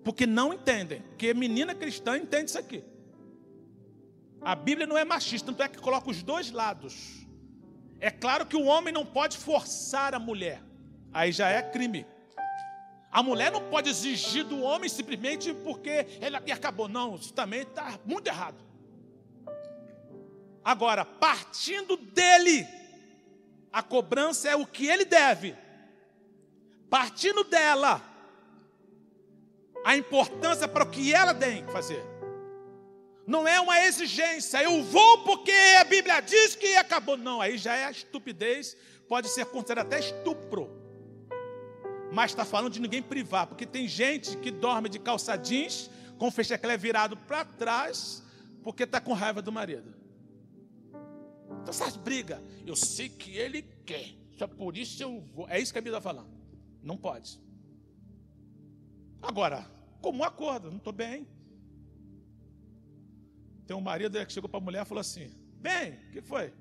Porque 0.04 0.26
não 0.26 0.54
entendem. 0.54 1.02
Porque 1.02 1.34
menina 1.34 1.74
cristã 1.74 2.18
entende 2.18 2.50
isso 2.50 2.60
aqui. 2.60 2.84
A 4.42 4.54
Bíblia 4.54 4.86
não 4.86 4.98
é 4.98 5.04
machista, 5.04 5.48
tanto 5.48 5.64
é 5.64 5.68
que 5.68 5.80
coloca 5.80 6.10
os 6.10 6.22
dois 6.22 6.52
lados. 6.52 7.26
É 8.00 8.12
claro 8.12 8.46
que 8.46 8.56
o 8.56 8.66
homem 8.66 8.94
não 8.94 9.06
pode 9.06 9.38
forçar 9.38 10.14
a 10.14 10.20
mulher. 10.20 10.62
Aí 11.12 11.32
já 11.32 11.50
é 11.50 11.62
crime. 11.62 12.06
A 13.12 13.24
mulher 13.24 13.52
não 13.52 13.70
pode 13.70 13.90
exigir 13.90 14.44
do 14.44 14.62
homem 14.62 14.90
simplesmente 14.90 15.54
porque 15.54 16.06
ele 16.22 16.36
acabou. 16.52 16.88
Não, 16.88 17.16
isso 17.16 17.34
também 17.34 17.62
está 17.62 17.98
muito 18.06 18.28
errado. 18.28 18.64
Agora, 20.64 21.06
partindo 21.06 21.96
dele, 21.96 22.68
a 23.76 23.84
cobrança 23.84 24.48
é 24.48 24.56
o 24.56 24.66
que 24.66 24.88
ele 24.88 25.04
deve. 25.04 25.54
Partindo 26.90 27.44
dela, 27.44 28.02
a 29.84 29.98
importância 29.98 30.66
para 30.66 30.86
o 30.86 30.90
que 30.90 31.14
ela 31.14 31.34
tem 31.34 31.66
que 31.66 31.74
fazer. 31.74 32.02
Não 33.28 33.46
é 33.46 33.60
uma 33.60 33.78
exigência, 33.84 34.64
eu 34.64 34.82
vou 34.82 35.26
porque 35.26 35.52
a 35.78 35.84
Bíblia 35.84 36.22
diz 36.22 36.56
que 36.56 36.78
acabou. 36.78 37.18
Não, 37.18 37.42
aí 37.42 37.58
já 37.58 37.76
é 37.76 37.84
a 37.84 37.92
estupidez, 37.92 38.78
pode 39.10 39.28
ser 39.28 39.46
considerado 39.48 39.88
até 39.88 40.00
estupro. 40.00 40.72
Mas 42.14 42.32
está 42.32 42.46
falando 42.46 42.72
de 42.72 42.80
ninguém 42.80 43.04
privar, 43.04 43.46
porque 43.46 43.66
tem 43.66 43.90
gente 43.90 44.38
que 44.38 44.52
dorme 44.52 44.88
de 44.88 45.00
calça 45.00 45.36
jeans, 45.36 45.90
com 46.18 46.30
o 46.30 46.32
fecheclé 46.32 46.78
virado 46.78 47.18
para 47.18 47.44
trás, 47.44 48.24
porque 48.64 48.84
está 48.84 49.02
com 49.02 49.12
raiva 49.12 49.42
do 49.42 49.52
marido. 49.52 50.05
Então 51.66 51.74
essas 51.74 51.98
brigas, 51.98 52.40
eu 52.64 52.76
sei 52.76 53.10
que 53.10 53.36
ele 53.36 53.64
quer, 53.84 54.14
só 54.38 54.48
por 54.48 54.78
isso 54.78 55.02
eu 55.02 55.20
vou. 55.34 55.50
É 55.50 55.60
isso 55.60 55.74
que 55.74 55.80
a 55.80 55.82
Bíblia 55.82 55.98
está 55.98 56.10
falando. 56.12 56.30
Não 56.84 56.96
pode. 56.96 57.42
Agora, 59.20 59.66
como 60.00 60.20
um 60.20 60.24
acordo, 60.24 60.70
não 60.70 60.78
estou 60.78 60.94
bem. 60.94 61.28
Tem 63.66 63.76
um 63.76 63.82
marido 63.82 64.24
que 64.24 64.32
chegou 64.32 64.48
para 64.48 64.60
a 64.60 64.64
mulher 64.64 64.84
e 64.84 64.86
falou 64.86 65.02
assim: 65.02 65.32
Bem, 65.56 65.94
o 65.94 66.12
que 66.12 66.22
foi? 66.22 66.54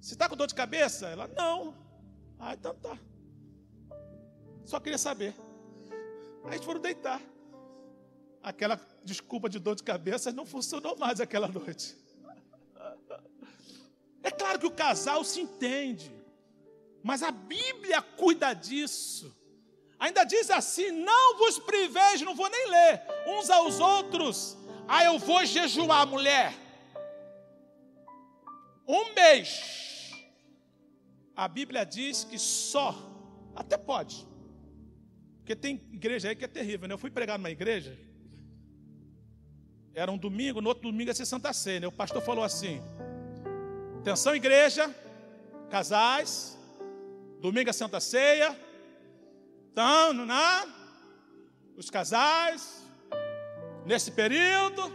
Você 0.00 0.14
está 0.14 0.28
com 0.28 0.34
dor 0.34 0.48
de 0.48 0.56
cabeça? 0.56 1.06
Ela, 1.06 1.28
não. 1.28 1.72
Ah, 2.36 2.54
então 2.54 2.74
tá. 2.74 2.98
Só 4.64 4.80
queria 4.80 4.98
saber. 4.98 5.36
Aí 6.46 6.54
eles 6.54 6.64
foram 6.64 6.80
deitar. 6.80 7.22
Aquela 8.42 8.80
desculpa 9.04 9.48
de 9.48 9.60
dor 9.60 9.76
de 9.76 9.84
cabeça 9.84 10.32
não 10.32 10.44
funcionou 10.44 10.98
mais 10.98 11.20
aquela 11.20 11.46
noite. 11.60 11.96
É 14.22 14.30
claro 14.30 14.58
que 14.58 14.66
o 14.66 14.70
casal 14.70 15.24
se 15.24 15.40
entende, 15.40 16.10
mas 17.02 17.22
a 17.22 17.30
Bíblia 17.30 18.02
cuida 18.02 18.52
disso. 18.52 19.34
Ainda 19.98 20.24
diz 20.24 20.50
assim: 20.50 20.90
não 20.90 21.38
vos 21.38 21.58
priveis, 21.58 22.22
não 22.22 22.34
vou 22.34 22.48
nem 22.48 22.70
ler, 22.70 23.02
uns 23.26 23.50
aos 23.50 23.80
outros. 23.80 24.56
Ah, 24.88 25.04
eu 25.04 25.18
vou 25.18 25.44
jejuar, 25.44 26.06
mulher. 26.06 26.54
Um 28.86 29.14
mês. 29.14 30.12
A 31.36 31.46
Bíblia 31.48 31.84
diz 31.84 32.24
que 32.24 32.38
só, 32.38 32.94
até 33.54 33.78
pode, 33.78 34.26
porque 35.38 35.56
tem 35.56 35.80
igreja 35.92 36.28
aí 36.28 36.36
que 36.36 36.44
é 36.44 36.48
terrível, 36.48 36.86
né? 36.86 36.94
Eu 36.94 36.98
fui 36.98 37.10
pregar 37.10 37.38
numa 37.38 37.50
igreja, 37.50 37.98
era 39.94 40.10
um 40.10 40.18
domingo, 40.18 40.60
no 40.60 40.68
outro 40.68 40.90
domingo 40.90 41.10
ia 41.10 41.14
ser 41.14 41.26
Santa 41.26 41.52
Ceia, 41.52 41.80
né? 41.80 41.86
O 41.86 41.92
pastor 41.92 42.20
falou 42.22 42.44
assim: 42.44 42.82
Atenção, 44.00 44.34
igreja, 44.34 44.94
casais, 45.68 46.58
domingo 47.38 47.68
é 47.68 47.72
Santa 47.72 48.00
Ceia. 48.00 48.58
Então, 49.70 50.12
é? 50.32 50.66
os 51.76 51.90
casais, 51.90 52.82
nesse 53.84 54.10
período. 54.10 54.90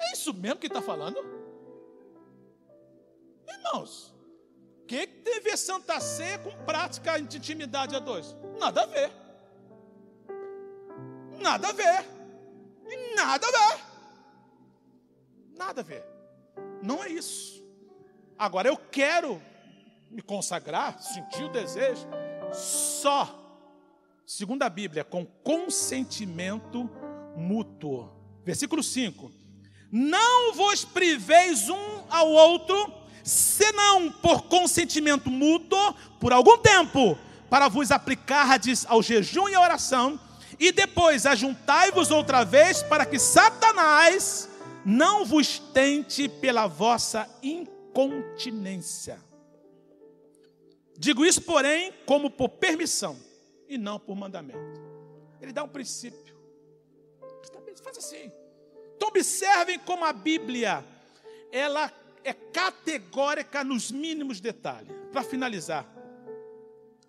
É 0.00 0.12
isso 0.12 0.34
mesmo 0.34 0.58
que 0.58 0.66
está 0.66 0.82
falando? 0.82 1.24
Irmãos, 3.46 4.12
o 4.82 4.86
que, 4.86 5.06
que 5.06 5.14
tem 5.22 5.36
a 5.36 5.40
ver 5.40 5.56
Santa 5.56 6.00
Ceia 6.00 6.40
com 6.40 6.50
prática 6.64 7.20
de 7.20 7.36
intimidade 7.36 7.94
a 7.94 8.00
dois? 8.00 8.34
Nada 8.58 8.82
a 8.82 8.86
ver. 8.86 9.12
Nada 11.40 11.68
a 11.68 11.72
ver. 11.72 12.15
Nada 13.14 13.46
a 13.46 13.50
ver. 13.50 13.84
Nada 15.56 15.80
a 15.80 15.84
ver. 15.84 16.04
Não 16.82 17.02
é 17.02 17.08
isso. 17.08 17.64
Agora 18.38 18.68
eu 18.68 18.76
quero 18.76 19.40
me 20.10 20.22
consagrar, 20.22 21.00
sentir 21.00 21.44
o 21.44 21.48
desejo, 21.48 22.06
só, 22.52 23.34
segundo 24.26 24.62
a 24.62 24.68
Bíblia, 24.68 25.04
com 25.04 25.24
consentimento 25.24 26.88
mútuo. 27.36 28.10
Versículo 28.44 28.82
5: 28.82 29.32
Não 29.90 30.54
vos 30.54 30.84
priveis 30.84 31.68
um 31.68 32.04
ao 32.08 32.28
outro, 32.28 32.92
senão 33.24 34.12
por 34.12 34.42
consentimento 34.42 35.30
mútuo, 35.30 35.94
por 36.20 36.32
algum 36.32 36.58
tempo, 36.58 37.18
para 37.50 37.68
vos 37.68 37.90
aplicardes 37.90 38.84
ao 38.86 39.02
jejum 39.02 39.48
e 39.48 39.54
à 39.54 39.60
oração 39.60 40.20
e 40.58 40.72
depois 40.72 41.26
ajuntai-vos 41.26 42.10
outra 42.10 42.44
vez, 42.44 42.82
para 42.82 43.04
que 43.04 43.18
Satanás 43.18 44.48
não 44.84 45.24
vos 45.24 45.58
tente 45.58 46.28
pela 46.28 46.66
vossa 46.66 47.28
incontinência. 47.42 49.18
Digo 50.98 51.24
isso, 51.24 51.42
porém, 51.42 51.92
como 52.06 52.30
por 52.30 52.48
permissão 52.48 53.18
e 53.68 53.76
não 53.76 53.98
por 53.98 54.16
mandamento. 54.16 54.80
Ele 55.40 55.52
dá 55.52 55.62
um 55.62 55.68
princípio. 55.68 56.34
Faz 57.82 57.98
assim. 57.98 58.32
Então 58.96 59.08
observem 59.08 59.78
como 59.78 60.04
a 60.04 60.12
Bíblia 60.12 60.84
ela 61.52 61.92
é 62.24 62.32
categórica 62.32 63.62
nos 63.62 63.92
mínimos 63.92 64.40
detalhes. 64.40 64.90
Para 65.12 65.22
finalizar, 65.22 65.86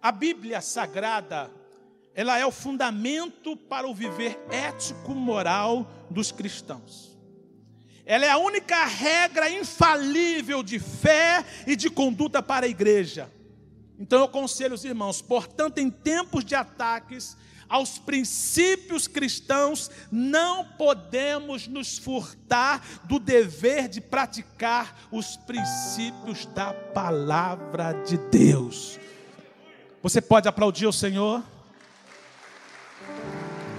a 0.01 0.11
Bíblia 0.11 0.61
Sagrada 0.61 1.51
ela 2.17 2.35
é 2.39 2.43
o 2.43 2.51
fundamento 2.51 3.55
para 3.55 3.87
o 3.87 3.93
viver 3.93 4.43
ético-moral 4.49 5.87
dos 6.09 6.31
cristãos. 6.31 7.15
Ela 8.07 8.25
é 8.25 8.31
a 8.31 8.39
única 8.39 8.85
regra 8.85 9.47
infalível 9.51 10.63
de 10.63 10.79
fé 10.79 11.45
e 11.67 11.75
de 11.75 11.91
conduta 11.91 12.41
para 12.41 12.65
a 12.65 12.69
igreja. 12.69 13.31
Então 13.99 14.17
eu 14.17 14.25
aconselho 14.25 14.73
os 14.73 14.83
irmãos, 14.83 15.21
portanto, 15.21 15.77
em 15.77 15.91
tempos 15.91 16.43
de 16.43 16.55
ataques 16.55 17.37
aos 17.69 17.99
princípios 17.99 19.07
cristãos, 19.07 19.91
não 20.11 20.65
podemos 20.65 21.67
nos 21.67 21.99
furtar 21.99 22.81
do 23.03 23.19
dever 23.19 23.87
de 23.87 24.01
praticar 24.01 25.07
os 25.11 25.37
princípios 25.37 26.47
da 26.47 26.73
palavra 26.73 27.91
de 27.91 28.17
Deus. 28.17 28.99
Você 30.01 30.19
pode 30.19 30.47
aplaudir 30.47 30.87
o 30.87 30.93
Senhor? 30.93 31.43